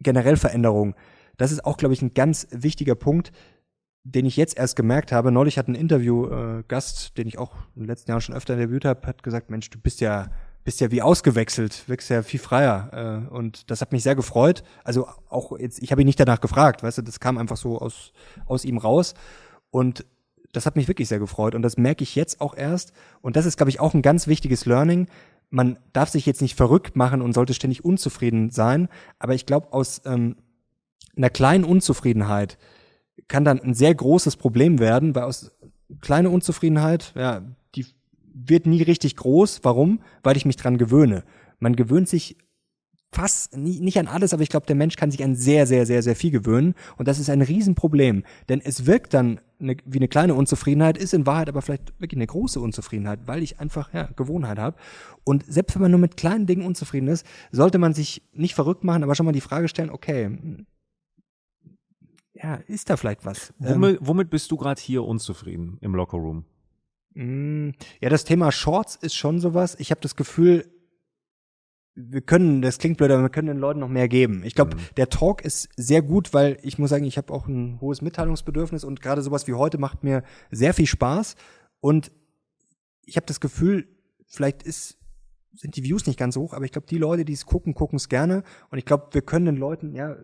[0.00, 0.94] generell Veränderung.
[1.36, 3.32] Das ist auch, glaube ich, ein ganz wichtiger Punkt
[4.04, 5.30] den ich jetzt erst gemerkt habe.
[5.30, 8.84] Neulich hat ein Interview-Gast, äh, den ich auch in den letzten Jahren schon öfter interviewt
[8.84, 10.28] habe, hat gesagt, Mensch, du bist ja
[10.64, 13.26] bist ja wie ausgewechselt, wirkst ja viel freier.
[13.30, 14.62] Äh, und das hat mich sehr gefreut.
[14.84, 17.78] Also auch jetzt, ich habe ihn nicht danach gefragt, weißt du, das kam einfach so
[17.78, 18.12] aus,
[18.46, 19.14] aus ihm raus.
[19.70, 20.06] Und
[20.52, 21.54] das hat mich wirklich sehr gefreut.
[21.54, 22.92] Und das merke ich jetzt auch erst.
[23.22, 25.08] Und das ist, glaube ich, auch ein ganz wichtiges Learning.
[25.50, 28.88] Man darf sich jetzt nicht verrückt machen und sollte ständig unzufrieden sein.
[29.18, 30.36] Aber ich glaube, aus ähm,
[31.16, 32.58] einer kleinen Unzufriedenheit
[33.28, 35.52] kann dann ein sehr großes Problem werden, weil aus
[36.00, 37.42] kleine Unzufriedenheit, ja,
[37.74, 37.86] die
[38.34, 39.60] wird nie richtig groß.
[39.62, 40.00] Warum?
[40.22, 41.24] Weil ich mich dran gewöhne.
[41.58, 42.36] Man gewöhnt sich
[43.12, 45.84] fast nie, nicht an alles, aber ich glaube, der Mensch kann sich an sehr, sehr,
[45.84, 46.74] sehr, sehr viel gewöhnen.
[46.96, 48.24] Und das ist ein Riesenproblem.
[48.48, 52.18] Denn es wirkt dann eine, wie eine kleine Unzufriedenheit, ist in Wahrheit aber vielleicht wirklich
[52.18, 54.76] eine große Unzufriedenheit, weil ich einfach ja, Gewohnheit habe.
[55.24, 58.82] Und selbst wenn man nur mit kleinen Dingen unzufrieden ist, sollte man sich nicht verrückt
[58.82, 60.38] machen, aber schon mal die Frage stellen, okay,
[62.42, 63.52] ja, ist da vielleicht was?
[63.58, 66.44] Womit, ähm, womit bist du gerade hier unzufrieden im Lockerroom?
[67.14, 67.70] Mm,
[68.00, 69.76] ja, das Thema Shorts ist schon sowas.
[69.78, 70.66] Ich habe das Gefühl,
[71.94, 74.42] wir können, das klingt blöd, aber wir können den Leuten noch mehr geben.
[74.44, 74.80] Ich glaube, mhm.
[74.96, 78.82] der Talk ist sehr gut, weil ich muss sagen, ich habe auch ein hohes Mitteilungsbedürfnis
[78.82, 81.36] und gerade sowas wie heute macht mir sehr viel Spaß.
[81.80, 82.10] Und
[83.04, 83.86] ich habe das Gefühl,
[84.26, 84.96] vielleicht ist,
[85.52, 87.96] sind die Views nicht ganz hoch, aber ich glaube, die Leute, die es gucken, gucken
[87.96, 88.42] es gerne.
[88.70, 90.16] Und ich glaube, wir können den Leuten ja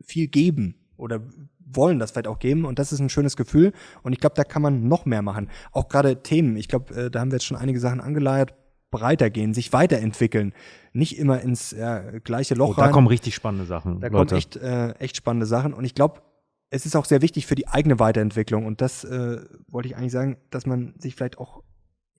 [0.00, 1.20] viel geben oder
[1.58, 3.72] wollen das vielleicht auch geben und das ist ein schönes Gefühl
[4.02, 5.48] und ich glaube, da kann man noch mehr machen.
[5.72, 8.54] Auch gerade Themen, ich glaube, äh, da haben wir jetzt schon einige Sachen angeleiert,
[8.90, 10.52] breiter gehen, sich weiterentwickeln,
[10.92, 12.90] nicht immer ins ja, gleiche Loch oh, da rein.
[12.90, 14.00] Da kommen richtig spannende Sachen.
[14.00, 14.26] Da Leute.
[14.26, 16.22] kommen echt, äh, echt spannende Sachen und ich glaube,
[16.70, 20.12] es ist auch sehr wichtig für die eigene Weiterentwicklung und das äh, wollte ich eigentlich
[20.12, 21.62] sagen, dass man sich vielleicht auch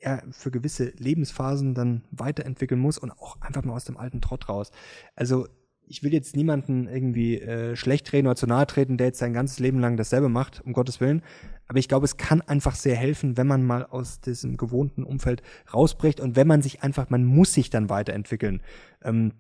[0.01, 4.49] ja, für gewisse Lebensphasen dann weiterentwickeln muss und auch einfach mal aus dem alten Trott
[4.49, 4.71] raus.
[5.15, 5.47] Also
[5.91, 9.33] ich will jetzt niemanden irgendwie äh, schlecht reden oder zu nahe treten, der jetzt sein
[9.33, 11.21] ganzes Leben lang dasselbe macht, um Gottes Willen.
[11.67, 15.43] Aber ich glaube, es kann einfach sehr helfen, wenn man mal aus diesem gewohnten Umfeld
[15.73, 18.61] rausbricht und wenn man sich einfach, man muss sich dann weiterentwickeln.
[19.03, 19.33] Ähm,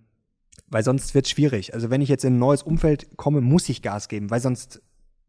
[0.67, 1.73] weil sonst wird es schwierig.
[1.73, 4.81] Also wenn ich jetzt in ein neues Umfeld komme, muss ich Gas geben, weil sonst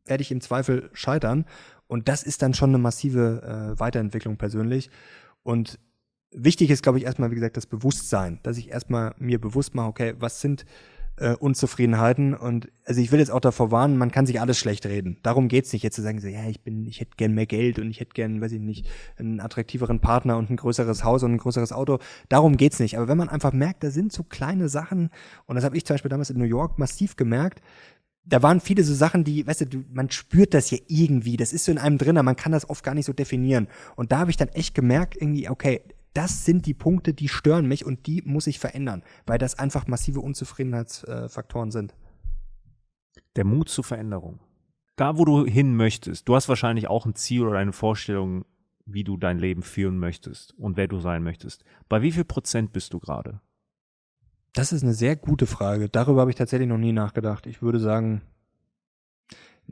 [0.07, 1.45] werde ich im Zweifel scheitern.
[1.87, 4.91] Und das ist dann schon eine massive äh, Weiterentwicklung persönlich.
[5.45, 5.79] Und
[6.33, 9.87] wichtig ist, glaube ich, erstmal, wie gesagt, das Bewusstsein, dass ich erstmal mir bewusst mache,
[9.87, 10.65] okay, was sind
[11.23, 12.35] äh, Unzufriedenheiten.
[12.35, 15.19] Und also ich will jetzt auch davor warnen, man kann sich alles schlecht reden.
[15.23, 17.79] Darum geht's nicht, jetzt zu sagen, so, ja, ich bin, ich hätte gern mehr Geld
[17.79, 21.33] und ich hätte gern, weiß ich nicht, einen attraktiveren Partner und ein größeres Haus und
[21.33, 21.99] ein größeres Auto.
[22.29, 22.97] Darum geht's nicht.
[22.99, 25.11] Aber wenn man einfach merkt, da sind so kleine Sachen,
[25.47, 27.63] und das habe ich zum Beispiel damals in New York massiv gemerkt,
[28.25, 31.65] da waren viele so Sachen, die, weißt du, man spürt das ja irgendwie, das ist
[31.65, 33.69] so in einem drin, man kann das oft gar nicht so definieren.
[33.97, 35.83] Und da habe ich dann echt gemerkt, irgendwie, okay,
[36.15, 39.87] das sind die Punkte, die stören mich und die muss ich verändern, weil das einfach
[39.87, 41.95] massive Unzufriedenheitsfaktoren sind.
[43.37, 44.41] Der Mut zur Veränderung.
[44.97, 48.45] Da, wo du hin möchtest, du hast wahrscheinlich auch ein Ziel oder eine Vorstellung,
[48.85, 51.65] wie du dein Leben führen möchtest und wer du sein möchtest.
[51.89, 53.41] Bei wie viel Prozent bist du gerade?
[54.53, 55.89] Das ist eine sehr gute Frage.
[55.89, 57.47] Darüber habe ich tatsächlich noch nie nachgedacht.
[57.47, 58.21] Ich würde sagen,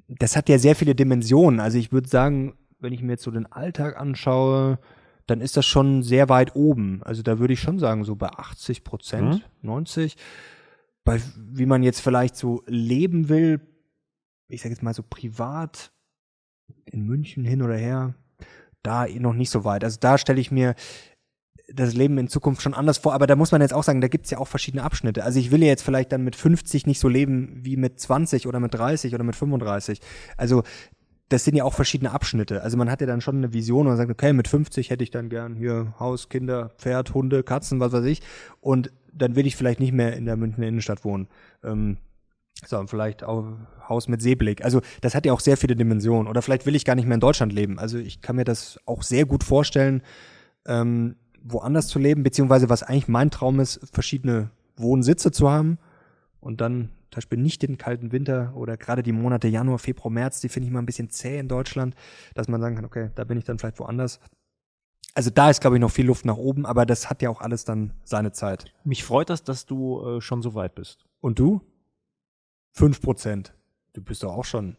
[0.08, 1.60] das hat ja sehr viele Dimensionen.
[1.60, 4.78] Also ich würde sagen, wenn ich mir jetzt so den Alltag anschaue,
[5.30, 7.02] dann ist das schon sehr weit oben.
[7.04, 9.42] Also da würde ich schon sagen, so bei 80 Prozent, mhm.
[9.62, 10.16] 90.
[11.04, 13.60] Bei wie man jetzt vielleicht so leben will,
[14.48, 15.92] ich sage jetzt mal so privat,
[16.84, 18.14] in München hin oder her,
[18.82, 19.84] da noch nicht so weit.
[19.84, 20.74] Also da stelle ich mir
[21.72, 24.08] das Leben in Zukunft schon anders vor, aber da muss man jetzt auch sagen, da
[24.08, 25.24] gibt's ja auch verschiedene Abschnitte.
[25.24, 28.46] Also ich will ja jetzt vielleicht dann mit 50 nicht so leben wie mit 20
[28.48, 30.00] oder mit 30 oder mit 35.
[30.36, 30.64] Also
[31.30, 32.62] das sind ja auch verschiedene Abschnitte.
[32.62, 35.12] Also man hat ja dann schon eine Vision und sagt, okay, mit 50 hätte ich
[35.12, 38.20] dann gern hier Haus, Kinder, Pferd, Hunde, Katzen, was weiß ich.
[38.60, 41.28] Und dann will ich vielleicht nicht mehr in der Münchner Innenstadt wohnen.
[41.62, 41.98] Ähm,
[42.66, 43.46] so, vielleicht auch
[43.88, 44.64] Haus mit Seeblick.
[44.64, 46.26] Also das hat ja auch sehr viele Dimensionen.
[46.26, 47.78] Oder vielleicht will ich gar nicht mehr in Deutschland leben.
[47.78, 50.02] Also ich kann mir das auch sehr gut vorstellen,
[50.66, 51.14] ähm,
[51.44, 55.78] woanders zu leben, beziehungsweise was eigentlich mein Traum ist, verschiedene Wohnsitze zu haben
[56.40, 60.40] und dann zum Beispiel nicht den kalten Winter oder gerade die Monate Januar, Februar, März,
[60.40, 61.94] die finde ich mal ein bisschen zäh in Deutschland,
[62.34, 64.20] dass man sagen kann, okay, da bin ich dann vielleicht woanders.
[65.14, 67.40] Also da ist, glaube ich, noch viel Luft nach oben, aber das hat ja auch
[67.40, 68.72] alles dann seine Zeit.
[68.84, 71.04] Mich freut das, dass du äh, schon so weit bist.
[71.20, 71.62] Und du?
[72.70, 73.52] Fünf Prozent.
[73.92, 74.76] Du bist doch auch schon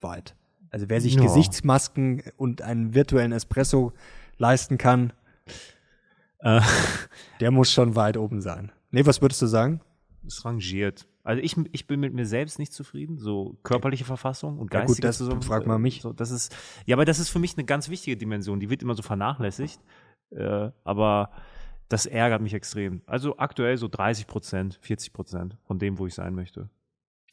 [0.00, 0.34] weit.
[0.70, 1.22] Also wer sich ja.
[1.22, 3.92] Gesichtsmasken und einen virtuellen Espresso
[4.36, 5.12] leisten kann,
[6.40, 6.60] äh.
[7.40, 8.72] der muss schon weit oben sein.
[8.90, 9.80] Nee, was würdest du sagen?
[10.26, 11.06] Es rangiert.
[11.28, 15.12] Also ich, ich bin mit mir selbst nicht zufrieden, so körperliche Verfassung und geistige ja
[15.12, 16.00] gut, das frag mal mich.
[16.00, 16.56] So, das ist,
[16.86, 19.78] ja, aber das ist für mich eine ganz wichtige Dimension, die wird immer so vernachlässigt,
[20.30, 21.30] äh, aber
[21.90, 23.02] das ärgert mich extrem.
[23.04, 26.70] Also aktuell so 30 Prozent, 40 Prozent von dem, wo ich sein möchte.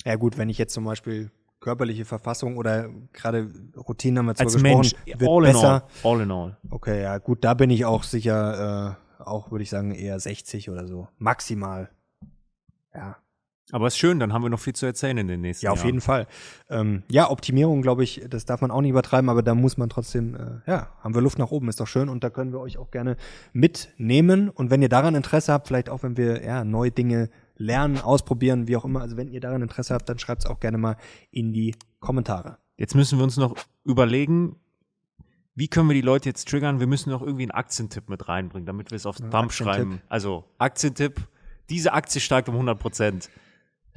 [0.04, 1.32] Ja gut, wenn ich jetzt zum Beispiel
[1.62, 5.88] körperliche Verfassung oder gerade Routine haben wir zwar Als gesprochen, Mensch, wird all besser.
[6.04, 6.58] In all, all in all.
[6.70, 10.70] Okay, ja gut, da bin ich auch sicher, äh, auch würde ich sagen eher 60
[10.70, 11.90] oder so, maximal.
[12.94, 13.16] Ja,
[13.72, 15.76] aber ist schön, dann haben wir noch viel zu erzählen in den nächsten Jahren.
[15.76, 15.88] Ja, auf Jahren.
[15.88, 16.28] jeden Fall.
[16.70, 19.90] Ähm, ja, Optimierung, glaube ich, das darf man auch nicht übertreiben, aber da muss man
[19.90, 22.60] trotzdem, äh, ja, haben wir Luft nach oben, ist doch schön und da können wir
[22.60, 23.18] euch auch gerne
[23.54, 24.50] mitnehmen.
[24.50, 28.68] Und wenn ihr daran Interesse habt, vielleicht auch wenn wir ja, neue Dinge lernen, ausprobieren,
[28.68, 30.98] wie auch immer, also wenn ihr daran Interesse habt, dann schreibt es auch gerne mal
[31.32, 32.58] in die Kommentare.
[32.78, 34.58] Jetzt müssen wir uns noch überlegen,
[35.56, 36.80] wie können wir die Leute jetzt triggern?
[36.80, 40.02] Wir müssen noch irgendwie einen Aktientipp mit reinbringen, damit wir es aufs Bump schreiben.
[40.10, 41.22] Also Aktientipp,
[41.70, 43.30] diese Aktie steigt um 100 Prozent.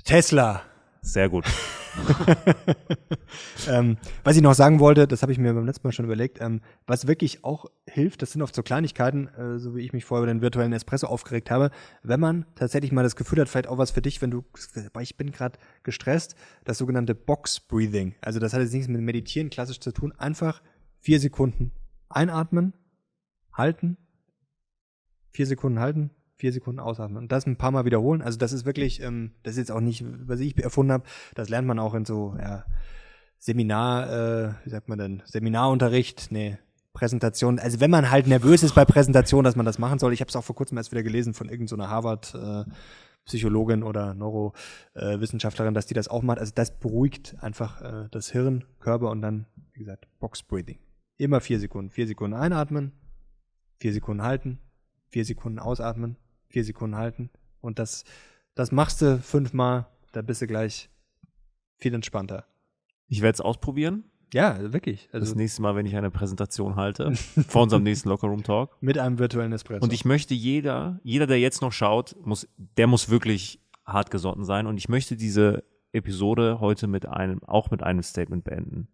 [0.09, 0.63] Tesla.
[1.03, 1.45] Sehr gut.
[3.69, 6.41] ähm, was ich noch sagen wollte, das habe ich mir beim letzten Mal schon überlegt,
[6.41, 10.07] ähm, was wirklich auch hilft, das sind oft so Kleinigkeiten, äh, so wie ich mich
[10.07, 11.71] vorher über den virtuellen Espresso aufgeregt habe,
[12.03, 14.47] wenn man tatsächlich mal das Gefühl hat, vielleicht auch was für dich, wenn du,
[14.99, 18.15] ich bin gerade gestresst, das sogenannte Box Breathing.
[18.23, 20.63] Also das hat jetzt nichts mit Meditieren klassisch zu tun, einfach
[21.01, 21.71] vier Sekunden
[22.09, 22.73] einatmen,
[23.53, 23.99] halten,
[25.33, 28.23] vier Sekunden halten, vier Sekunden ausatmen und das ein paar Mal wiederholen.
[28.23, 31.49] Also das ist wirklich, ähm, das ist jetzt auch nicht, was ich erfunden habe, das
[31.49, 32.65] lernt man auch in so ja,
[33.39, 36.59] Seminar, äh, wie sagt man denn, Seminarunterricht, nee,
[36.93, 37.59] Präsentation.
[37.59, 40.13] Also wenn man halt nervös ist bei Präsentation, dass man das machen soll.
[40.13, 42.65] Ich habe es auch vor kurzem erst wieder gelesen von irgendeiner so Harvard äh,
[43.25, 46.39] Psychologin oder Neurowissenschaftlerin, dass die das auch macht.
[46.39, 50.79] Also das beruhigt einfach äh, das Hirn, Körper und dann, wie gesagt, Box Breathing.
[51.19, 51.91] Immer vier Sekunden.
[51.91, 52.93] Vier Sekunden einatmen,
[53.77, 54.59] vier Sekunden halten,
[55.09, 56.17] vier Sekunden ausatmen,
[56.49, 57.31] vier Sekunden halten.
[57.61, 58.05] Und das,
[58.55, 60.91] das machst du fünfmal, da bist du gleich
[61.77, 62.45] viel entspannter.
[63.07, 64.05] Ich werde es ausprobieren.
[64.35, 65.09] Ja, wirklich.
[65.13, 67.15] Also das nächste Mal, wenn ich eine Präsentation halte,
[67.49, 68.77] vor unserem nächsten Lockerroom Talk.
[68.83, 69.83] Mit einem virtuellen Espresso.
[69.83, 72.47] Und ich möchte jeder, jeder, der jetzt noch schaut, muss,
[72.77, 74.67] der muss wirklich hart gesotten sein.
[74.67, 78.89] Und ich möchte diese Episode heute mit einem, auch mit einem Statement beenden.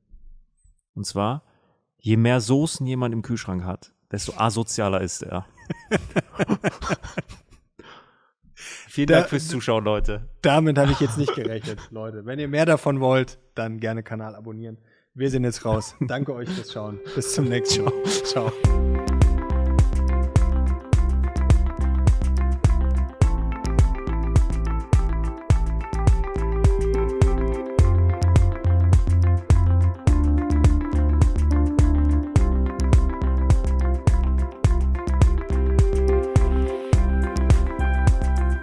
[0.95, 1.43] Und zwar,
[1.99, 5.47] je mehr Soßen jemand im Kühlschrank hat, desto asozialer ist er.
[8.95, 10.29] Vielen Dank da, fürs Zuschauen, Leute.
[10.41, 12.27] Damit habe ich jetzt nicht gerechnet, Leute.
[12.27, 14.79] Wenn ihr mehr davon wollt, dann gerne Kanal abonnieren.
[15.15, 15.97] Wir sind jetzt raus.
[16.01, 17.01] Danke euch fürs Schauen.
[17.17, 17.93] Bis zum nächsten Mal.
[18.05, 18.53] Ciao.